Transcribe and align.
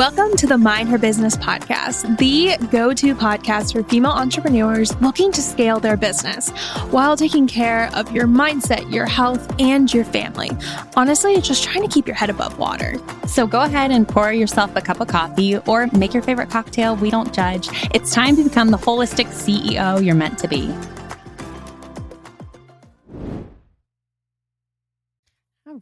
Welcome 0.00 0.34
to 0.38 0.46
the 0.46 0.56
Mind 0.56 0.88
Her 0.88 0.96
Business 0.96 1.36
podcast, 1.36 2.16
the 2.16 2.56
go 2.68 2.94
to 2.94 3.14
podcast 3.14 3.74
for 3.74 3.82
female 3.82 4.12
entrepreneurs 4.12 4.98
looking 5.02 5.30
to 5.30 5.42
scale 5.42 5.78
their 5.78 5.98
business 5.98 6.48
while 6.88 7.18
taking 7.18 7.46
care 7.46 7.90
of 7.94 8.10
your 8.10 8.26
mindset, 8.26 8.90
your 8.90 9.04
health, 9.04 9.54
and 9.60 9.92
your 9.92 10.06
family. 10.06 10.52
Honestly, 10.96 11.38
just 11.42 11.62
trying 11.62 11.82
to 11.82 11.88
keep 11.88 12.06
your 12.06 12.16
head 12.16 12.30
above 12.30 12.58
water. 12.58 12.94
So 13.26 13.46
go 13.46 13.60
ahead 13.60 13.90
and 13.90 14.08
pour 14.08 14.32
yourself 14.32 14.74
a 14.74 14.80
cup 14.80 15.02
of 15.02 15.08
coffee 15.08 15.58
or 15.58 15.86
make 15.88 16.14
your 16.14 16.22
favorite 16.22 16.48
cocktail. 16.48 16.96
We 16.96 17.10
don't 17.10 17.34
judge. 17.34 17.68
It's 17.92 18.14
time 18.14 18.36
to 18.36 18.44
become 18.44 18.70
the 18.70 18.78
holistic 18.78 19.26
CEO 19.26 20.02
you're 20.02 20.14
meant 20.14 20.38
to 20.38 20.48
be. 20.48 20.74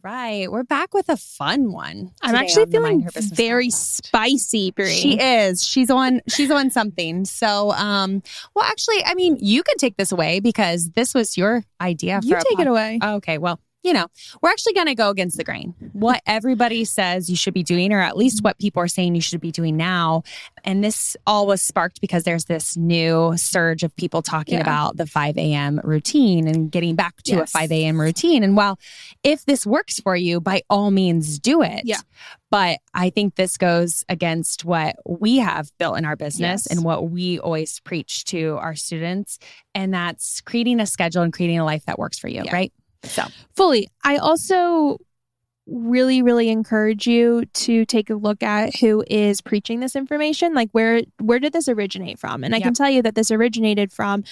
All 0.01 0.11
right, 0.11 0.49
we're 0.49 0.63
back 0.63 0.93
with 0.93 1.09
a 1.09 1.17
fun 1.17 1.73
one. 1.73 2.11
I'm 2.21 2.35
actually 2.35 2.67
feeling 2.67 3.09
very 3.33 3.67
podcast. 3.67 4.05
spicy, 4.05 4.71
Bri. 4.71 4.93
She 4.93 5.19
is. 5.19 5.61
She's 5.65 5.89
on. 5.89 6.21
She's 6.29 6.49
on 6.51 6.69
something. 6.69 7.25
So, 7.25 7.71
um, 7.71 8.23
well, 8.55 8.63
actually, 8.63 9.03
I 9.03 9.13
mean, 9.15 9.37
you 9.41 9.61
could 9.61 9.77
take 9.77 9.97
this 9.97 10.13
away 10.13 10.39
because 10.39 10.91
this 10.91 11.13
was 11.13 11.35
your 11.35 11.65
idea. 11.81 12.21
you 12.23 12.35
take 12.35 12.57
pod- 12.57 12.61
it 12.61 12.69
away. 12.69 12.99
Okay. 13.03 13.39
Well, 13.39 13.59
you 13.83 13.93
know, 13.93 14.07
we're 14.41 14.49
actually 14.49 14.73
going 14.73 14.87
to 14.87 14.95
go 14.95 15.09
against 15.09 15.37
the 15.37 15.43
grain. 15.43 15.73
What 15.93 16.21
everybody 16.25 16.83
says 16.83 17.29
you 17.29 17.35
should 17.37 17.53
be 17.53 17.63
doing, 17.63 17.93
or 17.93 18.01
at 18.01 18.17
least 18.17 18.43
what 18.43 18.57
people 18.59 18.81
are 18.81 18.87
saying 18.87 19.15
you 19.15 19.21
should 19.21 19.39
be 19.39 19.51
doing 19.51 19.77
now. 19.77 20.23
And 20.65 20.83
this 20.83 21.15
all 21.25 21.47
was 21.47 21.61
sparked 21.61 22.01
because 22.01 22.23
there's 22.23 22.45
this 22.45 22.75
new 22.75 23.37
surge 23.37 23.83
of 23.83 23.95
people 23.95 24.21
talking 24.21 24.55
yeah. 24.55 24.61
about 24.61 24.97
the 24.97 25.05
5 25.05 25.37
a.m. 25.37 25.79
routine 25.83 26.47
and 26.47 26.69
getting 26.69 26.95
back 26.95 27.21
to 27.23 27.37
yes. 27.37 27.55
a 27.55 27.59
5 27.59 27.71
a.m. 27.71 28.01
routine. 28.01 28.43
And 28.43 28.57
while 28.57 28.77
if 29.23 29.45
this 29.45 29.65
works 29.65 29.99
for 29.99 30.15
you, 30.15 30.41
by 30.41 30.61
all 30.69 30.91
means 30.91 31.39
do 31.39 31.61
it. 31.61 31.81
Yeah. 31.85 31.99
But 32.51 32.79
I 32.93 33.11
think 33.11 33.35
this 33.35 33.57
goes 33.57 34.03
against 34.09 34.65
what 34.65 34.95
we 35.05 35.37
have 35.37 35.69
built 35.77 35.97
in 35.97 36.05
our 36.05 36.15
business 36.15 36.65
yes. 36.65 36.67
and 36.67 36.83
what 36.83 37.11
we 37.11 37.39
always 37.39 37.79
preach 37.81 38.25
to 38.25 38.57
our 38.59 38.75
students. 38.75 39.39
And 39.73 39.93
that's 39.93 40.41
creating 40.41 40.79
a 40.79 40.85
schedule 40.85 41.21
and 41.21 41.31
creating 41.31 41.59
a 41.59 41.65
life 41.65 41.85
that 41.85 41.99
works 41.99 42.17
for 42.17 42.27
you, 42.27 42.41
yeah. 42.43 42.53
right? 42.53 42.73
So, 43.03 43.23
fully. 43.55 43.87
I 44.03 44.17
also 44.17 44.97
really 45.71 46.21
really 46.21 46.49
encourage 46.49 47.05
you 47.05 47.45
to 47.53 47.85
take 47.85 48.09
a 48.09 48.15
look 48.15 48.41
at 48.41 48.75
who 48.77 49.03
is 49.07 49.39
preaching 49.39 49.79
this 49.79 49.95
information 49.95 50.53
like 50.53 50.69
where 50.71 51.01
where 51.19 51.39
did 51.39 51.53
this 51.53 51.67
originate 51.67 52.17
from 52.17 52.43
and 52.43 52.55
i 52.55 52.57
yep. 52.57 52.65
can 52.65 52.73
tell 52.73 52.89
you 52.89 53.01
that 53.01 53.15
this 53.15 53.29
originated 53.29 53.91
from 53.91 54.23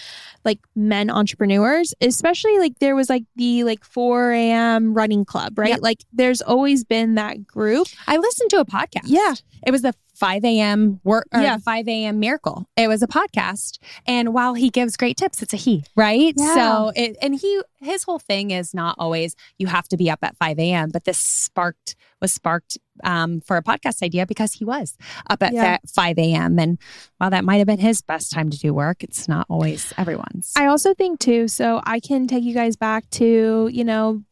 like 0.43 0.59
men 0.75 1.09
entrepreneurs 1.09 1.93
especially 2.01 2.57
like 2.57 2.79
there 2.79 2.95
was 2.95 3.09
like 3.09 3.23
the 3.35 3.63
like 3.63 3.83
4 3.85 4.31
a.m 4.31 4.93
running 4.93 5.25
club 5.25 5.57
right 5.59 5.69
yep. 5.69 5.81
like 5.81 6.03
there's 6.11 6.41
always 6.41 6.83
been 6.83 7.15
that 7.15 7.45
group 7.45 7.87
i 8.07 8.17
listened 8.17 8.49
to 8.49 8.59
a 8.59 8.65
podcast 8.65 9.05
yeah 9.05 9.35
it 9.65 9.71
was 9.71 9.83
the 9.83 9.93
5 10.17 10.45
a.m. 10.45 10.99
work, 11.03 11.27
yeah. 11.31 11.59
5 11.59 11.87
a.m. 11.87 12.19
miracle. 12.19 12.67
It 12.75 12.87
was 12.87 13.03
a 13.03 13.07
podcast. 13.07 13.77
And 14.07 14.33
while 14.33 14.55
he 14.55 14.71
gives 14.71 14.97
great 14.97 15.15
tips, 15.15 15.43
it's 15.43 15.53
a 15.53 15.57
he, 15.57 15.83
right? 15.95 16.33
Yeah. 16.35 16.55
So 16.55 16.91
it, 16.95 17.17
and 17.21 17.35
he, 17.35 17.61
his 17.81 18.03
whole 18.03 18.17
thing 18.17 18.49
is 18.49 18.73
not 18.73 18.95
always 18.97 19.35
you 19.59 19.67
have 19.67 19.87
to 19.89 19.97
be 19.97 20.09
up 20.09 20.19
at 20.23 20.35
5 20.37 20.57
a.m., 20.57 20.89
but 20.91 21.03
this 21.03 21.19
sparked, 21.19 21.95
was 22.19 22.33
sparked 22.33 22.79
um, 23.03 23.41
for 23.41 23.57
a 23.57 23.63
podcast 23.63 24.01
idea 24.01 24.25
because 24.25 24.53
he 24.53 24.65
was 24.65 24.97
up 25.29 25.43
at 25.43 25.53
yeah. 25.53 25.77
5 25.87 26.17
a.m. 26.17 26.57
And 26.57 26.79
while 27.19 27.29
that 27.29 27.45
might 27.45 27.57
have 27.57 27.67
been 27.67 27.77
his 27.77 28.01
best 28.01 28.31
time 28.31 28.49
to 28.49 28.57
do 28.57 28.73
work, 28.73 29.03
it's 29.03 29.27
not 29.27 29.45
always 29.49 29.93
everyone's. 29.99 30.51
I 30.55 30.65
also 30.65 30.95
think 30.95 31.19
too, 31.19 31.47
so 31.47 31.79
I 31.85 31.99
can 31.99 32.25
take 32.25 32.43
you 32.43 32.55
guys 32.55 32.75
back 32.75 33.07
to, 33.11 33.69
you 33.71 33.83
know, 33.83 34.23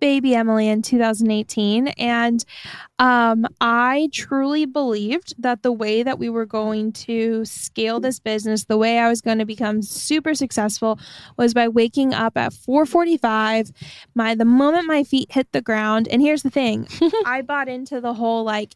baby 0.00 0.34
Emily 0.34 0.68
in 0.68 0.82
2018. 0.82 1.88
And 1.88 2.44
um, 2.98 3.46
I 3.60 4.08
truly 4.12 4.66
believed 4.66 5.34
that 5.38 5.62
the 5.62 5.72
way 5.72 6.02
that 6.02 6.18
we 6.18 6.28
were 6.28 6.46
going 6.46 6.92
to 6.92 7.44
scale 7.44 8.00
this 8.00 8.18
business, 8.20 8.64
the 8.64 8.78
way 8.78 8.98
I 8.98 9.08
was 9.08 9.20
going 9.20 9.38
to 9.38 9.44
become 9.44 9.82
super 9.82 10.34
successful 10.34 10.98
was 11.36 11.54
by 11.54 11.68
waking 11.68 12.14
up 12.14 12.36
at 12.36 12.52
445. 12.52 13.72
My 14.14 14.34
the 14.34 14.44
moment 14.44 14.86
my 14.86 15.04
feet 15.04 15.32
hit 15.32 15.50
the 15.52 15.62
ground, 15.62 16.08
and 16.08 16.20
here's 16.20 16.42
the 16.42 16.50
thing, 16.50 16.88
I 17.26 17.42
bought 17.42 17.68
into 17.68 18.00
the 18.00 18.14
whole 18.14 18.44
like 18.44 18.74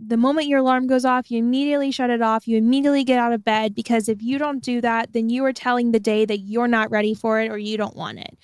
the 0.00 0.16
moment 0.16 0.46
your 0.46 0.60
alarm 0.60 0.86
goes 0.86 1.04
off, 1.04 1.28
you 1.28 1.40
immediately 1.40 1.90
shut 1.90 2.08
it 2.08 2.22
off. 2.22 2.46
You 2.46 2.56
immediately 2.56 3.02
get 3.02 3.18
out 3.18 3.32
of 3.32 3.44
bed 3.44 3.74
because 3.74 4.08
if 4.08 4.22
you 4.22 4.38
don't 4.38 4.62
do 4.62 4.80
that, 4.80 5.12
then 5.12 5.28
you 5.28 5.44
are 5.44 5.52
telling 5.52 5.90
the 5.90 5.98
day 5.98 6.24
that 6.24 6.38
you're 6.38 6.68
not 6.68 6.92
ready 6.92 7.14
for 7.14 7.40
it 7.40 7.50
or 7.50 7.58
you 7.58 7.76
don't 7.76 7.96
want 7.96 8.20
it 8.20 8.38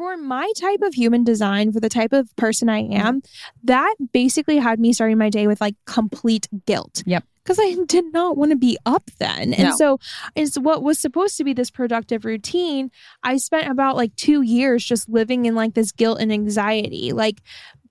for 0.00 0.16
my 0.16 0.50
type 0.56 0.80
of 0.80 0.94
human 0.94 1.24
design, 1.24 1.72
for 1.72 1.78
the 1.78 1.90
type 1.90 2.14
of 2.14 2.34
person 2.36 2.70
I 2.70 2.84
mm-hmm. 2.84 3.06
am, 3.06 3.22
that 3.64 3.94
basically 4.12 4.56
had 4.56 4.80
me 4.80 4.94
starting 4.94 5.18
my 5.18 5.28
day 5.28 5.46
with 5.46 5.60
like 5.60 5.74
complete 5.84 6.48
guilt. 6.64 7.02
Yep. 7.04 7.22
Because 7.44 7.58
I 7.60 7.76
did 7.84 8.10
not 8.10 8.38
want 8.38 8.50
to 8.50 8.56
be 8.56 8.78
up 8.86 9.10
then. 9.18 9.52
And 9.52 9.68
no. 9.68 9.76
so 9.76 9.98
it's 10.34 10.58
what 10.58 10.82
was 10.82 10.98
supposed 10.98 11.36
to 11.36 11.44
be 11.44 11.52
this 11.52 11.70
productive 11.70 12.24
routine. 12.24 12.90
I 13.22 13.36
spent 13.36 13.68
about 13.68 13.94
like 13.94 14.16
two 14.16 14.40
years 14.40 14.82
just 14.82 15.06
living 15.06 15.44
in 15.44 15.54
like 15.54 15.74
this 15.74 15.92
guilt 15.92 16.18
and 16.18 16.32
anxiety, 16.32 17.12
like 17.12 17.42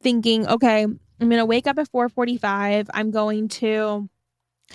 thinking, 0.01 0.47
okay, 0.47 0.81
I'm 0.85 1.29
gonna 1.29 1.45
wake 1.45 1.67
up 1.67 1.77
at 1.77 1.91
445. 1.91 2.89
I'm 2.91 3.11
going 3.11 3.49
to 3.49 4.09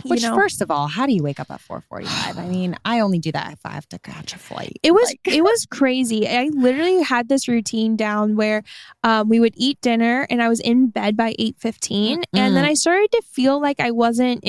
which, 0.03 0.23
know, 0.23 0.35
first 0.35 0.61
of 0.61 0.71
all, 0.71 0.89
how 0.89 1.07
do 1.07 1.13
you 1.13 1.23
wake 1.23 1.39
up 1.39 1.51
at 1.51 1.61
four 1.61 1.81
forty-five? 1.81 2.37
I 2.39 2.47
mean, 2.47 2.77
I 2.85 3.01
only 3.01 3.19
do 3.19 3.31
that 3.33 3.53
if 3.53 3.61
I 3.65 3.71
have 3.71 3.89
to 3.91 3.99
catch 3.99 4.35
a 4.35 4.39
flight. 4.39 4.79
It 4.83 4.93
was 4.93 5.09
like. 5.09 5.21
it 5.25 5.43
was 5.43 5.67
crazy. 5.71 6.29
I 6.29 6.51
literally 6.53 7.03
had 7.03 7.29
this 7.29 7.49
routine 7.49 7.97
down 7.97 8.37
where 8.37 8.63
um, 9.03 9.29
we 9.29 9.41
would 9.41 9.55
eat 9.57 9.81
dinner, 9.81 10.27
and 10.29 10.43
I 10.43 10.49
was 10.49 10.61
in 10.61 10.89
bed 10.89 11.17
by 11.17 11.35
eight 11.39 11.57
fifteen, 11.59 12.21
mm-hmm. 12.21 12.37
and 12.37 12.57
then 12.57 12.65
I 12.65 12.75
started 12.75 13.13
to 13.13 13.23
feel 13.23 13.61
like 13.61 13.81
I 13.81 13.91
wasn't 13.93 14.45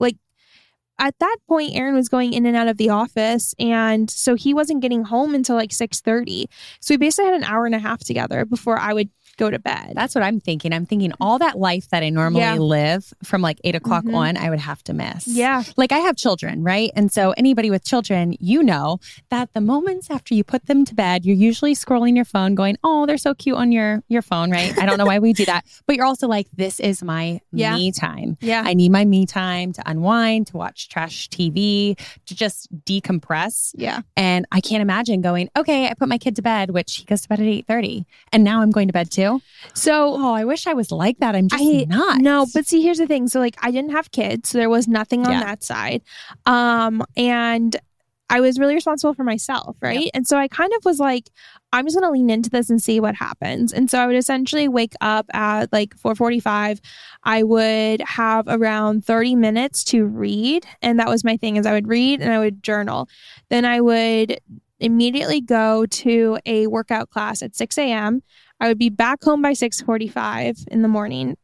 like 0.00 0.16
at 0.98 1.18
that 1.20 1.36
point. 1.48 1.74
Aaron 1.74 1.94
was 1.94 2.08
going 2.08 2.32
in 2.32 2.44
and 2.46 2.56
out 2.56 2.68
of 2.68 2.76
the 2.76 2.90
office, 2.90 3.54
and 3.58 4.10
so 4.10 4.34
he 4.34 4.52
wasn't 4.52 4.82
getting 4.82 5.04
home 5.04 5.34
until 5.34 5.56
like 5.56 5.72
six 5.72 6.00
thirty. 6.00 6.48
So 6.80 6.94
we 6.94 6.98
basically 6.98 7.30
had 7.30 7.34
an 7.34 7.44
hour 7.44 7.66
and 7.66 7.74
a 7.74 7.78
half 7.78 8.00
together 8.00 8.44
before 8.44 8.78
I 8.78 8.92
would 8.92 9.10
go 9.36 9.50
to 9.50 9.58
bed. 9.58 9.92
That's 9.94 10.14
what 10.14 10.22
I'm 10.22 10.40
thinking. 10.40 10.72
I'm 10.72 10.86
thinking 10.86 11.12
all 11.20 11.38
that 11.38 11.58
life 11.58 11.88
that 11.90 12.02
I 12.02 12.10
normally 12.10 12.42
yeah. 12.42 12.54
live 12.54 13.12
from 13.22 13.42
like 13.42 13.60
eight 13.64 13.74
o'clock 13.74 14.04
mm-hmm. 14.04 14.14
on, 14.14 14.36
I 14.36 14.50
would 14.50 14.60
have 14.60 14.82
to 14.84 14.92
miss. 14.92 15.26
Yeah. 15.26 15.62
Like 15.76 15.92
I 15.92 15.98
have 15.98 16.16
children, 16.16 16.62
right? 16.62 16.90
And 16.94 17.10
so 17.12 17.32
anybody 17.32 17.70
with 17.70 17.84
children, 17.84 18.36
you 18.40 18.62
know 18.62 18.98
that 19.30 19.52
the 19.54 19.60
moments 19.60 20.10
after 20.10 20.34
you 20.34 20.44
put 20.44 20.66
them 20.66 20.84
to 20.84 20.94
bed, 20.94 21.24
you're 21.24 21.36
usually 21.36 21.74
scrolling 21.74 22.14
your 22.14 22.24
phone 22.24 22.54
going, 22.54 22.76
oh, 22.84 23.06
they're 23.06 23.18
so 23.18 23.34
cute 23.34 23.56
on 23.56 23.72
your, 23.72 24.02
your 24.08 24.22
phone, 24.22 24.50
right? 24.50 24.76
I 24.78 24.86
don't 24.86 24.98
know 24.98 25.06
why 25.06 25.18
we 25.18 25.32
do 25.32 25.44
that. 25.46 25.64
But 25.86 25.96
you're 25.96 26.06
also 26.06 26.28
like, 26.28 26.46
this 26.52 26.78
is 26.78 27.02
my 27.02 27.40
yeah. 27.50 27.74
me 27.74 27.92
time. 27.92 28.36
Yeah. 28.40 28.62
I 28.64 28.74
need 28.74 28.92
my 28.92 29.04
me 29.04 29.26
time 29.26 29.72
to 29.72 29.82
unwind, 29.84 30.48
to 30.48 30.56
watch 30.56 30.88
trash 30.88 31.28
TV, 31.28 31.98
to 32.26 32.34
just 32.34 32.68
decompress. 32.84 33.72
Yeah. 33.74 34.02
And 34.16 34.46
I 34.52 34.60
can't 34.60 34.80
imagine 34.80 35.22
going, 35.22 35.48
okay, 35.56 35.88
I 35.88 35.94
put 35.94 36.08
my 36.08 36.18
kid 36.18 36.36
to 36.36 36.42
bed, 36.42 36.70
which 36.70 36.96
he 36.96 37.04
goes 37.04 37.22
to 37.22 37.28
bed 37.28 37.40
at 37.40 37.46
8.30. 37.46 38.04
And 38.32 38.44
now 38.44 38.62
I'm 38.62 38.70
going 38.70 38.86
to 38.88 38.92
bed 38.92 39.10
too 39.10 39.31
So, 39.74 40.14
oh, 40.14 40.32
I 40.32 40.44
wish 40.44 40.66
I 40.66 40.74
was 40.74 40.90
like 40.90 41.18
that. 41.18 41.34
I'm 41.34 41.48
just 41.48 41.62
I, 41.62 41.84
not. 41.88 42.20
No, 42.20 42.46
but 42.52 42.66
see, 42.66 42.82
here's 42.82 42.98
the 42.98 43.06
thing. 43.06 43.28
So, 43.28 43.40
like, 43.40 43.56
I 43.62 43.70
didn't 43.70 43.92
have 43.92 44.10
kids, 44.10 44.50
so 44.50 44.58
there 44.58 44.70
was 44.70 44.88
nothing 44.88 45.26
on 45.26 45.32
yeah. 45.32 45.44
that 45.44 45.62
side. 45.62 46.02
Um, 46.46 47.04
and 47.16 47.76
I 48.32 48.40
was 48.40 48.58
really 48.58 48.74
responsible 48.74 49.12
for 49.12 49.24
myself, 49.24 49.76
right? 49.82 50.04
Yep. 50.04 50.10
And 50.14 50.26
so 50.26 50.38
I 50.38 50.48
kind 50.48 50.72
of 50.78 50.86
was 50.86 50.98
like, 50.98 51.28
I'm 51.70 51.84
just 51.84 51.94
going 51.94 52.08
to 52.08 52.10
lean 52.10 52.30
into 52.30 52.48
this 52.48 52.70
and 52.70 52.82
see 52.82 52.98
what 52.98 53.14
happens. 53.14 53.74
And 53.74 53.90
so 53.90 53.98
I 53.98 54.06
would 54.06 54.16
essentially 54.16 54.68
wake 54.68 54.94
up 55.02 55.26
at 55.34 55.70
like 55.70 55.94
4:45. 55.98 56.80
I 57.24 57.42
would 57.42 58.00
have 58.00 58.46
around 58.48 59.04
30 59.04 59.36
minutes 59.36 59.84
to 59.84 60.06
read, 60.06 60.64
and 60.80 60.98
that 60.98 61.08
was 61.08 61.24
my 61.24 61.36
thing 61.36 61.56
is 61.56 61.66
I 61.66 61.74
would 61.74 61.88
read 61.88 62.22
and 62.22 62.32
I 62.32 62.38
would 62.38 62.62
journal. 62.62 63.06
Then 63.50 63.66
I 63.66 63.82
would 63.82 64.40
immediately 64.80 65.42
go 65.42 65.84
to 65.86 66.38
a 66.46 66.66
workout 66.68 67.10
class 67.10 67.42
at 67.42 67.54
6 67.54 67.76
a.m. 67.76 68.22
I 68.62 68.68
would 68.68 68.78
be 68.78 68.90
back 68.90 69.24
home 69.24 69.42
by 69.42 69.52
6:45 69.52 70.68
in 70.70 70.82
the 70.82 70.88
morning. 70.88 71.36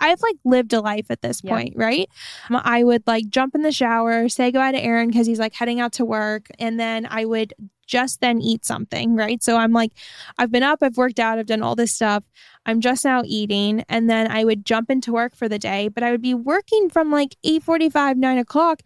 I've 0.00 0.22
like 0.22 0.36
lived 0.44 0.72
a 0.72 0.80
life 0.80 1.10
at 1.10 1.20
this 1.20 1.42
point, 1.42 1.74
yeah. 1.76 1.84
right? 1.84 2.08
Um, 2.50 2.60
I 2.64 2.82
would 2.82 3.06
like 3.06 3.28
jump 3.28 3.54
in 3.54 3.60
the 3.62 3.70
shower, 3.70 4.28
say 4.28 4.50
goodbye 4.50 4.72
to 4.72 4.80
Aaron 4.80 5.08
because 5.08 5.26
he's 5.26 5.38
like 5.38 5.54
heading 5.54 5.80
out 5.80 5.92
to 5.94 6.04
work, 6.04 6.48
and 6.58 6.80
then 6.80 7.06
I 7.08 7.26
would 7.26 7.52
just 7.86 8.22
then 8.22 8.40
eat 8.40 8.64
something, 8.64 9.14
right? 9.16 9.42
So 9.42 9.58
I'm 9.58 9.72
like, 9.72 9.92
I've 10.38 10.50
been 10.50 10.62
up, 10.62 10.78
I've 10.82 10.96
worked 10.96 11.20
out, 11.20 11.38
I've 11.38 11.46
done 11.46 11.62
all 11.62 11.76
this 11.76 11.92
stuff. 11.92 12.24
I'm 12.64 12.80
just 12.80 13.04
now 13.04 13.22
eating, 13.24 13.84
and 13.88 14.08
then 14.08 14.30
I 14.30 14.44
would 14.44 14.64
jump 14.64 14.90
into 14.90 15.12
work 15.12 15.36
for 15.36 15.48
the 15.48 15.58
day, 15.58 15.88
but 15.88 16.02
I 16.02 16.10
would 16.10 16.22
be 16.22 16.34
working 16.34 16.88
from 16.88 17.10
like 17.12 17.36
8:45, 17.44 18.16
9 18.16 18.38
o'clock 18.38 18.80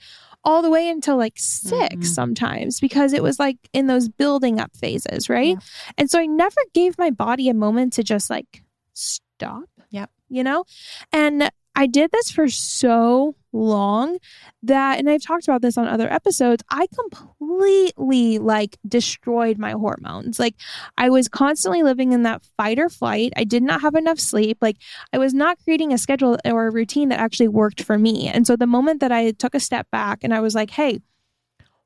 all 0.46 0.62
the 0.62 0.70
way 0.70 0.88
until 0.88 1.16
like 1.16 1.34
6 1.36 1.72
mm-hmm. 1.72 2.02
sometimes 2.02 2.78
because 2.78 3.12
it 3.12 3.22
was 3.22 3.40
like 3.40 3.58
in 3.72 3.88
those 3.88 4.08
building 4.08 4.60
up 4.60 4.74
phases, 4.76 5.28
right? 5.28 5.56
Yeah. 5.58 5.92
And 5.98 6.08
so 6.08 6.20
I 6.20 6.26
never 6.26 6.60
gave 6.72 6.96
my 6.96 7.10
body 7.10 7.48
a 7.48 7.54
moment 7.54 7.94
to 7.94 8.04
just 8.04 8.30
like 8.30 8.62
stop. 8.92 9.64
Yep. 9.90 10.08
You 10.28 10.44
know? 10.44 10.64
And 11.12 11.50
I 11.74 11.88
did 11.88 12.12
this 12.12 12.30
for 12.30 12.48
so 12.48 13.34
long 13.56 14.18
that 14.62 14.98
and 14.98 15.08
I've 15.08 15.22
talked 15.22 15.48
about 15.48 15.62
this 15.62 15.78
on 15.78 15.88
other 15.88 16.12
episodes 16.12 16.62
I 16.70 16.86
completely 16.94 18.38
like 18.38 18.76
destroyed 18.86 19.58
my 19.58 19.72
hormones. 19.72 20.38
Like 20.38 20.54
I 20.98 21.08
was 21.10 21.28
constantly 21.28 21.82
living 21.82 22.12
in 22.12 22.22
that 22.24 22.42
fight 22.56 22.78
or 22.78 22.88
flight. 22.88 23.32
I 23.36 23.44
did 23.44 23.62
not 23.62 23.80
have 23.80 23.94
enough 23.94 24.18
sleep. 24.20 24.58
Like 24.60 24.76
I 25.12 25.18
was 25.18 25.34
not 25.34 25.58
creating 25.64 25.92
a 25.92 25.98
schedule 25.98 26.38
or 26.44 26.66
a 26.66 26.70
routine 26.72 27.08
that 27.08 27.20
actually 27.20 27.48
worked 27.48 27.82
for 27.82 27.98
me. 27.98 28.28
And 28.28 28.46
so 28.46 28.56
the 28.56 28.66
moment 28.66 29.00
that 29.00 29.12
I 29.12 29.32
took 29.32 29.54
a 29.54 29.60
step 29.60 29.90
back 29.90 30.20
and 30.22 30.34
I 30.34 30.40
was 30.40 30.54
like 30.54 30.70
hey 30.70 31.00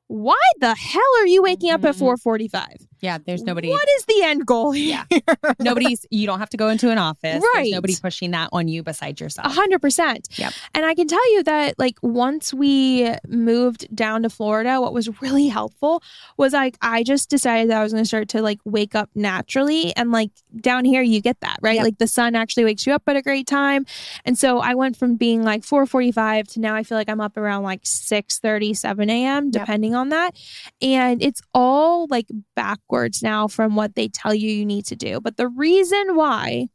why 0.07 0.35
the 0.59 0.75
hell 0.75 1.01
are 1.19 1.27
you 1.27 1.41
waking 1.41 1.71
up 1.71 1.85
at 1.85 1.95
Mhm. 1.95 1.99
4:45 1.99 2.87
Yeah, 3.01 3.17
there's 3.25 3.41
nobody. 3.43 3.69
what 3.69 3.87
is 3.97 4.05
the 4.05 4.21
end 4.23 4.45
goal 4.45 4.71
here 4.71 5.03
Yeah. 5.11 5.19
Nobody's. 5.59 6.05
You 6.11 6.27
don't 6.27 6.39
have 6.39 6.49
to 6.51 6.57
go 6.57 6.69
into 6.69 6.89
an 6.91 6.97
office. 6.97 7.43
Right. 7.55 7.63
There's 7.63 7.71
nobody 7.71 7.95
pushing 8.01 8.31
that 8.31 8.49
on 8.51 8.67
you 8.67 8.83
besides 8.83 9.19
A 9.21 9.25
yourself. 9.25 9.53
hundred 9.53 9.81
percent. 9.81 10.27
Yep. 10.37 10.53
And 10.75 10.85
I 10.85 10.93
can 10.93 11.07
tell 11.07 11.33
you 11.33 11.43
that 11.43 11.79
like 11.79 11.97
once 12.01 12.53
we 12.53 13.09
moved 13.27 13.93
down 13.95 14.23
to 14.23 14.29
Florida, 14.29 14.79
what 14.79 14.93
was 14.93 15.21
really 15.21 15.47
helpful 15.47 16.03
was 16.37 16.53
like 16.53 16.77
I 16.81 17.03
just 17.03 17.29
decided 17.29 17.69
that 17.71 17.79
I 17.79 17.83
was 17.83 17.91
gonna 17.91 18.05
start 18.05 18.29
to 18.29 18.41
like 18.41 18.59
wake 18.65 18.93
up 18.95 19.09
naturally. 19.15 19.95
And 19.95 20.11
like 20.11 20.29
down 20.59 20.85
here 20.85 21.01
you 21.01 21.21
get 21.21 21.39
that, 21.41 21.57
right? 21.61 21.75
Yep. 21.75 21.83
Like 21.83 21.97
the 21.97 22.07
sun 22.07 22.35
actually 22.35 22.65
wakes 22.65 22.85
you 22.85 22.93
up 22.93 23.03
at 23.07 23.15
a 23.15 23.21
great 23.21 23.47
time. 23.47 23.85
And 24.25 24.37
so 24.37 24.59
I 24.59 24.75
went 24.75 24.95
from 24.95 25.15
being 25.15 25.43
like 25.43 25.63
four 25.63 25.85
forty 25.85 26.11
five 26.11 26.47
to 26.49 26.59
now 26.59 26.75
I 26.75 26.83
feel 26.83 26.97
like 26.97 27.09
I'm 27.09 27.21
up 27.21 27.35
around 27.37 27.63
like 27.63 27.81
6 27.83 28.39
7 28.41 29.09
a.m. 29.09 29.45
Yep. 29.45 29.51
depending 29.51 29.95
on 29.95 30.09
that. 30.09 30.35
And 30.81 31.21
it's 31.23 31.41
all 31.53 32.05
like 32.09 32.27
backwards 32.55 32.90
now 33.21 33.47
from 33.47 33.75
what 33.75 33.95
they 33.95 34.07
tell 34.07 34.33
you 34.33 34.51
you 34.51 34.65
need 34.65 34.85
to 34.87 34.95
do. 34.95 35.19
But 35.19 35.37
the 35.37 35.47
reason 35.47 36.15
why 36.15 36.67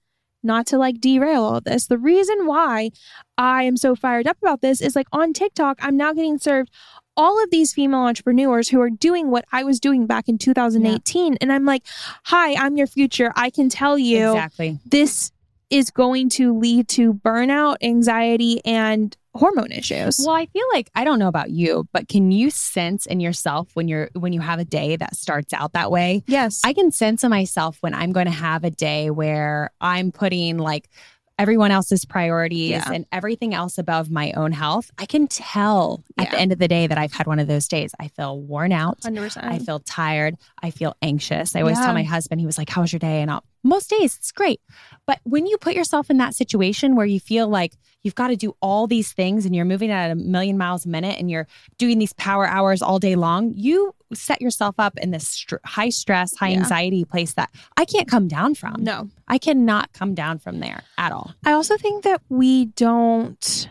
not 0.46 0.66
to 0.68 0.78
like 0.78 1.00
derail 1.00 1.42
all 1.42 1.60
this. 1.60 1.88
The 1.88 1.98
reason 1.98 2.46
why 2.46 2.90
I 3.36 3.64
am 3.64 3.76
so 3.76 3.94
fired 3.94 4.26
up 4.26 4.38
about 4.40 4.62
this 4.62 4.80
is 4.80 4.96
like 4.96 5.08
on 5.12 5.32
TikTok, 5.32 5.78
I'm 5.82 5.96
now 5.96 6.12
getting 6.12 6.38
served 6.38 6.70
all 7.16 7.42
of 7.42 7.50
these 7.50 7.72
female 7.72 8.00
entrepreneurs 8.00 8.68
who 8.68 8.80
are 8.80 8.90
doing 8.90 9.30
what 9.30 9.44
I 9.50 9.64
was 9.64 9.80
doing 9.80 10.06
back 10.06 10.28
in 10.28 10.38
2018. 10.38 11.36
And 11.40 11.52
I'm 11.52 11.64
like, 11.64 11.82
hi, 12.24 12.54
I'm 12.54 12.76
your 12.76 12.86
future. 12.86 13.32
I 13.34 13.50
can 13.50 13.68
tell 13.68 13.98
you 13.98 14.28
Exactly. 14.32 14.78
this 14.86 15.32
is 15.70 15.90
going 15.90 16.28
to 16.30 16.56
lead 16.56 16.88
to 16.88 17.14
burnout, 17.14 17.76
anxiety, 17.82 18.60
and 18.64 19.16
hormone 19.34 19.72
issues. 19.72 20.18
Well, 20.24 20.34
I 20.34 20.46
feel 20.46 20.64
like 20.72 20.90
I 20.94 21.04
don't 21.04 21.18
know 21.18 21.28
about 21.28 21.50
you, 21.50 21.88
but 21.92 22.08
can 22.08 22.30
you 22.30 22.50
sense 22.50 23.06
in 23.06 23.20
yourself 23.20 23.68
when 23.74 23.88
you're 23.88 24.10
when 24.14 24.32
you 24.32 24.40
have 24.40 24.58
a 24.58 24.64
day 24.64 24.96
that 24.96 25.16
starts 25.16 25.52
out 25.52 25.72
that 25.74 25.90
way? 25.90 26.22
yes. 26.26 26.60
I 26.64 26.72
can 26.72 26.90
sense 26.90 27.24
in 27.24 27.30
myself 27.30 27.78
when 27.80 27.94
I'm 27.94 28.12
going 28.12 28.26
to 28.26 28.32
have 28.32 28.64
a 28.64 28.70
day 28.70 29.10
where 29.10 29.70
I'm 29.80 30.12
putting 30.12 30.58
like 30.58 30.88
everyone 31.38 31.70
else's 31.70 32.04
priorities 32.04 32.70
Yeah. 32.70 32.90
and 32.90 33.04
everything 33.12 33.52
else 33.52 33.76
above 33.78 34.10
my 34.10 34.32
own 34.32 34.52
health. 34.52 34.90
I 34.98 35.04
can 35.06 35.26
tell 35.28 36.02
at 36.16 36.30
the 36.30 36.38
end 36.38 36.50
of 36.52 36.58
the 36.58 36.68
day 36.68 36.86
that 36.86 36.96
I've 36.96 37.12
had 37.12 37.26
one 37.26 37.38
of 37.38 37.46
those 37.46 37.68
days. 37.68 37.94
I 38.00 38.08
feel 38.08 38.40
worn 38.40 38.72
out. 38.72 39.00
100%. 39.02 39.44
I 39.44 39.58
feel 39.58 39.80
tired. 39.80 40.36
I 40.62 40.70
feel 40.70 40.96
anxious. 41.02 41.54
I 41.54 41.60
always 41.60 41.78
Yeah. 41.78 41.86
tell 41.86 41.94
my 41.94 42.04
husband, 42.04 42.40
he 42.40 42.46
was 42.46 42.56
like, 42.56 42.70
How 42.70 42.80
was 42.80 42.92
your 42.92 43.00
day? 43.00 43.20
And 43.20 43.30
I'll, 43.30 43.44
most 43.62 43.90
days 43.90 44.16
it's 44.16 44.32
great. 44.32 44.60
But 45.06 45.20
when 45.24 45.46
you 45.46 45.58
put 45.58 45.74
yourself 45.74 46.08
in 46.08 46.16
that 46.18 46.34
situation 46.34 46.94
where 46.96 47.06
you 47.06 47.20
feel 47.20 47.48
like 47.48 47.72
you've 48.02 48.14
got 48.14 48.28
to 48.28 48.36
do 48.36 48.54
all 48.62 48.86
these 48.86 49.12
things 49.12 49.44
and 49.44 49.54
you're 49.54 49.64
moving 49.64 49.90
at 49.90 50.12
a 50.12 50.14
million 50.14 50.56
miles 50.56 50.86
a 50.86 50.88
minute 50.88 51.18
and 51.18 51.30
you're 51.30 51.48
doing 51.76 51.98
these 51.98 52.12
power 52.12 52.46
hours 52.46 52.80
all 52.80 52.98
day 53.00 53.16
long, 53.16 53.52
you 53.56 53.92
set 54.14 54.40
yourself 54.40 54.76
up 54.78 54.96
in 54.98 55.10
this 55.10 55.26
str- 55.28 55.56
high 55.64 55.88
stress, 55.88 56.36
high 56.36 56.48
Yeah. 56.50 56.58
anxiety 56.58 57.04
place 57.04 57.32
that 57.34 57.50
I 57.76 57.84
can't 57.84 58.08
come 58.08 58.28
down 58.28 58.54
from. 58.54 58.82
no. 58.82 59.08
I 59.28 59.38
cannot 59.38 59.92
come 59.92 60.14
down 60.14 60.38
from 60.38 60.60
there 60.60 60.84
at 60.98 61.10
all. 61.12 61.34
I 61.44 61.52
also 61.52 61.76
think 61.76 62.04
that 62.04 62.22
we 62.28 62.66
don't 62.66 63.68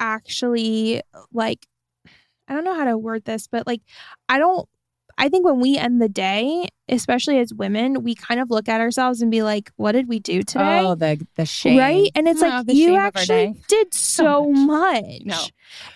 actually 0.00 1.02
like 1.32 1.66
I 2.48 2.54
don't 2.54 2.64
know 2.64 2.74
how 2.74 2.84
to 2.84 2.96
word 2.98 3.24
this, 3.24 3.46
but 3.46 3.66
like 3.66 3.82
I 4.28 4.38
don't 4.38 4.68
I 5.18 5.28
think 5.28 5.44
when 5.44 5.60
we 5.60 5.78
end 5.78 6.00
the 6.02 6.08
day, 6.08 6.68
especially 6.88 7.38
as 7.40 7.52
women, 7.52 8.02
we 8.04 8.14
kind 8.14 8.40
of 8.40 8.50
look 8.50 8.68
at 8.68 8.80
ourselves 8.80 9.20
and 9.22 9.30
be 9.30 9.42
like, 9.42 9.70
what 9.76 9.92
did 9.92 10.08
we 10.08 10.18
do 10.20 10.42
today? 10.42 10.80
Oh, 10.80 10.94
the 10.94 11.24
the 11.34 11.44
shame. 11.46 11.78
Right? 11.78 12.10
And 12.14 12.28
it's 12.28 12.42
Oh, 12.42 12.48
like 12.48 12.64
you 12.68 12.86
shame 12.86 12.94
of 12.94 12.98
our 13.00 13.06
actually 13.06 13.54
did 13.68 13.92
so, 13.92 14.50
much. 14.50 15.04
No. 15.24 15.38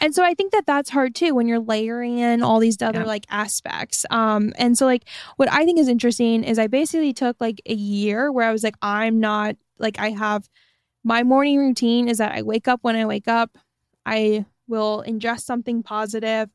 And 0.01 0.15
so 0.15 0.25
I 0.25 0.35
think 0.35 0.53
that 0.53 0.67
that's 0.67 0.91
hard 0.91 1.15
too 1.15 1.35
when 1.35 1.47
you're 1.47 1.61
layering 1.61 2.19
in 2.19 2.43
all 2.43 2.59
these 2.59 2.81
other 2.83 3.01
Yeah. 3.01 3.07
like 3.07 3.27
aspects. 3.31 4.05
Um 4.11 4.53
and 4.59 4.77
so 4.77 4.85
like 4.87 5.05
what 5.37 5.51
I 5.53 5.65
think 5.65 5.79
is 5.79 5.89
interesting 5.89 6.43
is 6.45 6.59
I 6.59 6.67
basically 6.67 7.13
took 7.13 7.41
like 7.41 7.61
a 7.67 7.75
year 7.75 8.33
where 8.33 8.49
I 8.49 8.53
was 8.53 8.65
like 8.65 8.77
I'm 8.83 9.21
not 9.21 9.57
like 9.79 9.99
I 9.99 10.11
have 10.11 10.49
my 11.05 11.23
morning 11.23 11.59
routine 11.59 12.09
is 12.09 12.19
that 12.19 12.33
I 12.33 12.43
wake 12.43 12.69
up 12.69 12.81
when 12.83 12.97
I 12.97 13.07
wake 13.07 13.29
up. 13.29 13.57
I 14.05 14.45
will 14.67 15.03
ingest 15.07 15.43
something 15.43 15.83
positive. 15.83 16.49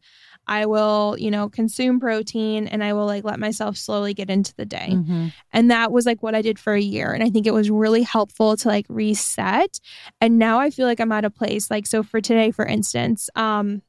I 0.47 0.65
will, 0.65 1.15
you 1.17 1.31
know, 1.31 1.49
consume 1.49 1.99
protein 1.99 2.67
and 2.67 2.83
I 2.83 2.93
will 2.93 3.05
like 3.05 3.23
let 3.23 3.39
myself 3.39 3.77
slowly 3.77 4.13
get 4.13 4.29
into 4.29 4.53
the 4.55 4.65
day. 4.65 4.89
Mhm. 4.91 5.33
And 5.53 5.71
that 5.71 5.91
was 5.91 6.05
like 6.05 6.21
what 6.21 6.35
I 6.35 6.41
did 6.41 6.59
for 6.59 6.73
a 6.73 6.81
year. 6.81 7.11
And 7.11 7.23
I 7.23 7.29
think 7.29 7.47
it 7.47 7.53
was 7.53 7.69
really 7.69 8.03
helpful 8.03 8.55
to 8.57 8.67
like 8.67 8.85
reset. 8.89 9.79
And 10.21 10.37
now 10.37 10.59
I 10.59 10.69
feel 10.69 10.85
like 10.85 10.99
I'm 10.99 11.11
at 11.11 11.25
a 11.25 11.29
place 11.29 11.71
like, 11.71 11.87
so 11.87 12.03
for 12.03 12.21
today, 12.21 12.51
for 12.51 12.65
instance, 12.65 13.29
um, 13.35 13.81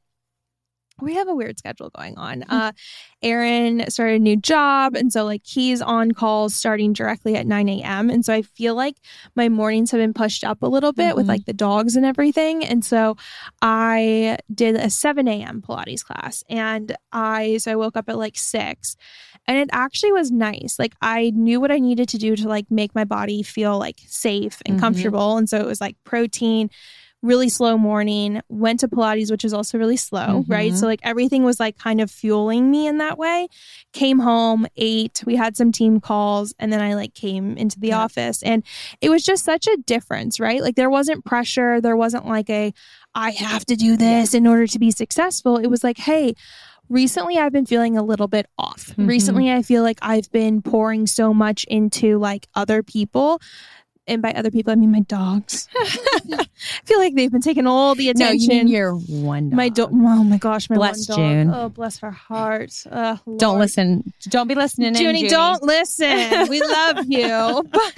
we 1.01 1.15
have 1.15 1.27
a 1.27 1.35
weird 1.35 1.57
schedule 1.59 1.89
going 1.91 2.17
on. 2.17 2.43
Uh, 2.49 2.71
Aaron 3.21 3.89
started 3.89 4.15
a 4.15 4.23
new 4.23 4.35
job. 4.37 4.95
And 4.95 5.11
so, 5.11 5.25
like, 5.25 5.41
he's 5.45 5.81
on 5.81 6.11
calls 6.11 6.55
starting 6.55 6.93
directly 6.93 7.35
at 7.35 7.45
9 7.47 7.69
a.m. 7.69 8.09
And 8.09 8.23
so, 8.25 8.33
I 8.33 8.41
feel 8.41 8.75
like 8.75 8.95
my 9.35 9.49
mornings 9.49 9.91
have 9.91 9.99
been 9.99 10.13
pushed 10.13 10.43
up 10.43 10.61
a 10.61 10.67
little 10.67 10.93
bit 10.93 11.15
with 11.15 11.25
Mhm. 11.25 11.29
like 11.29 11.45
the 11.45 11.53
dogs 11.53 11.95
and 11.95 12.05
everything. 12.05 12.63
And 12.65 12.83
so, 12.85 13.15
I 13.61 14.37
did 14.53 14.75
a 14.75 14.89
7 14.89 15.27
a.m. 15.27 15.61
Pilates 15.61 16.03
class. 16.03 16.43
And 16.49 16.95
I, 17.11 17.57
so 17.57 17.71
I 17.71 17.75
woke 17.75 17.97
up 17.97 18.09
at 18.09 18.17
like 18.17 18.37
6 18.37 18.95
and 19.47 19.57
it 19.57 19.69
actually 19.71 20.11
was 20.11 20.31
nice. 20.31 20.75
Like 20.77 20.93
I 21.01 21.31
knew 21.35 21.59
what 21.61 21.71
I 21.71 21.79
needed 21.79 22.09
to 22.09 22.17
do 22.17 22.35
to 22.35 22.47
like 22.47 22.69
make 22.69 22.93
my 22.93 23.03
body 23.05 23.43
feel 23.43 23.77
like 23.79 23.99
safe 24.05 24.61
and 24.65 24.77
Mhm. 24.77 24.79
comfortable. 24.81 25.37
And 25.37 25.49
so 25.49 25.57
it 25.57 25.65
was 25.65 25.79
like 25.81 25.95
protein, 26.03 26.69
really 27.23 27.49
slow 27.49 27.77
morning, 27.77 28.41
went 28.47 28.79
to 28.81 28.87
Pilates, 28.87 29.31
which 29.31 29.43
is 29.43 29.51
also 29.53 29.77
really 29.77 29.97
slow, 29.97 30.45
right? 30.47 30.71
Mhm. 30.71 30.77
So 30.77 30.85
like 30.85 30.99
everything 31.03 31.43
was 31.43 31.59
like 31.59 31.77
kind 31.77 31.99
of 31.99 32.11
fueling 32.11 32.69
me 32.69 32.85
in 32.87 32.99
that 32.99 33.17
way. 33.17 33.47
Came 33.91 34.19
home, 34.19 34.67
ate, 34.75 35.23
we 35.25 35.35
had 35.35 35.57
some 35.57 35.71
team 35.71 35.99
calls, 35.99 36.53
and 36.59 36.71
then 36.71 36.79
I 36.79 36.93
like 36.93 37.15
came 37.15 37.57
into 37.57 37.79
the 37.79 37.87
Yeah. 37.89 38.03
office. 38.03 38.43
And 38.43 38.63
it 39.01 39.09
was 39.09 39.23
just 39.23 39.43
such 39.43 39.65
a 39.67 39.77
difference, 39.85 40.39
right? 40.39 40.61
Like 40.61 40.75
there 40.75 40.91
wasn't 40.91 41.25
pressure. 41.25 41.81
There 41.81 41.97
wasn't 41.97 42.27
like 42.27 42.49
a 42.49 42.71
I 43.15 43.31
have 43.31 43.65
to 43.65 43.75
do 43.75 43.97
this 43.97 44.35
in 44.35 44.45
order 44.45 44.67
to 44.67 44.77
be 44.77 44.91
successful. 44.91 45.57
It 45.57 45.67
was 45.67 45.83
like, 45.83 45.97
hey, 45.97 46.35
recently 46.87 47.37
I've 47.39 47.51
been 47.51 47.65
feeling 47.65 47.97
a 47.97 48.03
little 48.03 48.27
bit 48.27 48.45
off. 48.59 48.93
Mhm. 48.95 49.07
Recently 49.07 49.51
I 49.51 49.63
feel 49.63 49.81
like 49.81 49.97
I've 50.03 50.31
been 50.31 50.61
pouring 50.61 51.07
so 51.07 51.33
much 51.33 51.63
into 51.67 52.19
like 52.19 52.47
other 52.53 52.83
people. 52.83 53.39
And 54.07 54.21
by 54.21 54.31
other 54.31 54.51
people, 54.51 54.71
I 54.71 54.75
mean 54.75 54.91
my 54.91 55.01
dogs. 55.01 55.67
I 55.75 56.45
feel 56.85 56.99
like 56.99 57.15
they've 57.15 57.31
been 57.31 57.41
taking 57.41 57.67
all 57.67 57.95
the 57.95 58.09
attention. 58.09 58.47
No, 58.47 58.53
you 58.53 58.63
mean 58.63 58.67
your 58.67 58.93
one 58.93 59.49
dog. 59.49 59.57
my 59.57 59.69
dog. 59.69 59.89
Oh 59.93 60.23
my 60.23 60.37
gosh, 60.37 60.69
my 60.69 60.75
Bless 60.75 61.09
one 61.09 61.17
dog. 61.17 61.29
June. 61.29 61.53
Oh, 61.53 61.69
bless 61.69 61.99
her 61.99 62.11
heart. 62.11 62.73
Uh, 62.89 63.17
Don't 63.37 63.59
listen. 63.59 64.13
Don't 64.29 64.47
be 64.47 64.55
listening. 64.55 64.95
in, 64.95 65.01
Junie, 65.01 65.19
Junie. 65.19 65.29
don't 65.29 65.63
listen. 65.63 66.47
We 66.49 66.61
love 66.61 67.05
you. 67.07 67.63
But 67.77 67.93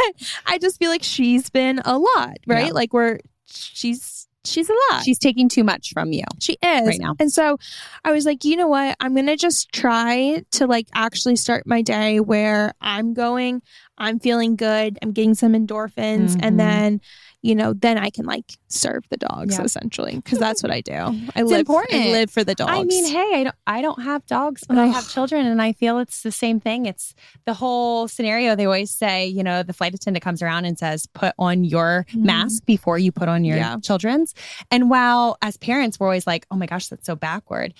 I 0.46 0.58
just 0.58 0.78
feel 0.80 0.90
like 0.90 1.04
she's 1.04 1.50
been 1.50 1.80
a 1.86 1.98
lot, 1.98 2.38
right? 2.48 2.68
Yeah. 2.68 2.74
Like 2.74 2.94
we're 2.94 3.20
she's 3.46 4.28
she's 4.46 4.70
a 4.70 4.74
lot. 4.92 5.04
She's 5.04 5.20
taking 5.20 5.50
too 5.50 5.64
much 5.64 5.92
from 5.94 6.12
you. 6.12 6.24
She 6.40 6.54
is 6.54 6.88
right 6.88 7.00
now. 7.00 7.16
And 7.20 7.32
so 7.32 7.58
I 8.04 8.12
was 8.12 8.26
like, 8.26 8.44
you 8.44 8.56
know 8.56 8.68
what? 8.68 8.96
I'm 9.00 9.14
going 9.14 9.28
to 9.28 9.36
just 9.36 9.72
try 9.72 10.44
to 10.52 10.68
like 10.68 10.88
actually 10.94 11.36
start 11.36 11.66
my 11.68 11.82
day 11.82 12.20
where 12.20 12.74
I'm 12.82 13.14
going, 13.14 13.62
I'm 14.00 14.20
feeling 14.20 14.56
good, 14.56 14.98
I'm 15.02 15.12
getting 15.12 15.36
some 15.36 15.54
endorphins, 15.54 16.36
Mhm. 16.36 16.40
and 16.42 16.60
then, 16.60 17.02
you 17.42 17.56
know, 17.56 17.74
then 17.74 17.98
I 17.98 18.10
can 18.10 18.26
like 18.26 18.58
serve 18.68 19.04
the 19.10 19.18
dogs 19.18 19.58
Yeah. 19.58 19.64
essentially 19.64 20.16
because 20.16 20.40
that's 20.40 20.62
what 20.64 20.72
I 20.72 20.82
do. 20.82 20.94
I 21.36 21.42
It's 21.42 21.50
live 21.52 21.60
important. 21.62 21.94
I 22.02 22.12
live 22.12 22.30
for 22.32 22.44
the 22.44 22.56
dogs. 22.56 22.72
I 22.74 22.84
mean, 22.84 23.06
hey, 23.06 23.42
I 23.42 23.44
don't 23.44 23.56
I 23.68 23.82
don't 23.82 24.02
have 24.04 24.26
dogs, 24.26 24.64
but 24.68 24.78
I 24.78 24.88
have 24.88 25.08
children 25.08 25.46
and 25.46 25.62
I 25.62 25.74
feel 25.74 26.00
it's 26.00 26.22
the 26.24 26.32
same 26.32 26.60
thing. 26.60 26.86
It's 26.86 27.14
the 27.46 27.54
whole 27.54 28.08
scenario. 28.08 28.56
They 28.56 28.66
always 28.66 28.92
say, 28.92 29.26
you 29.28 29.44
know, 29.44 29.64
the 29.64 29.74
flight 29.74 29.94
attendant 29.94 30.24
comes 30.24 30.42
around 30.42 30.66
and 30.66 30.78
says, 30.78 31.06
put 31.08 31.34
on 31.40 31.64
your 31.64 32.06
Mhm. 32.14 32.24
mask 32.24 32.66
before 32.66 32.98
you 32.98 33.12
put 33.12 33.28
on 33.30 33.44
your 33.46 33.58
Yeah. 33.58 33.78
children's. 33.78 34.34
And 34.72 34.90
while 34.90 35.38
as 35.42 35.56
parents, 35.58 36.00
we're 36.00 36.08
always 36.08 36.26
like, 36.28 36.46
oh 36.52 36.56
my 36.58 36.66
gosh, 36.66 36.88
that's 36.88 37.06
so 37.06 37.16
backward. 37.16 37.74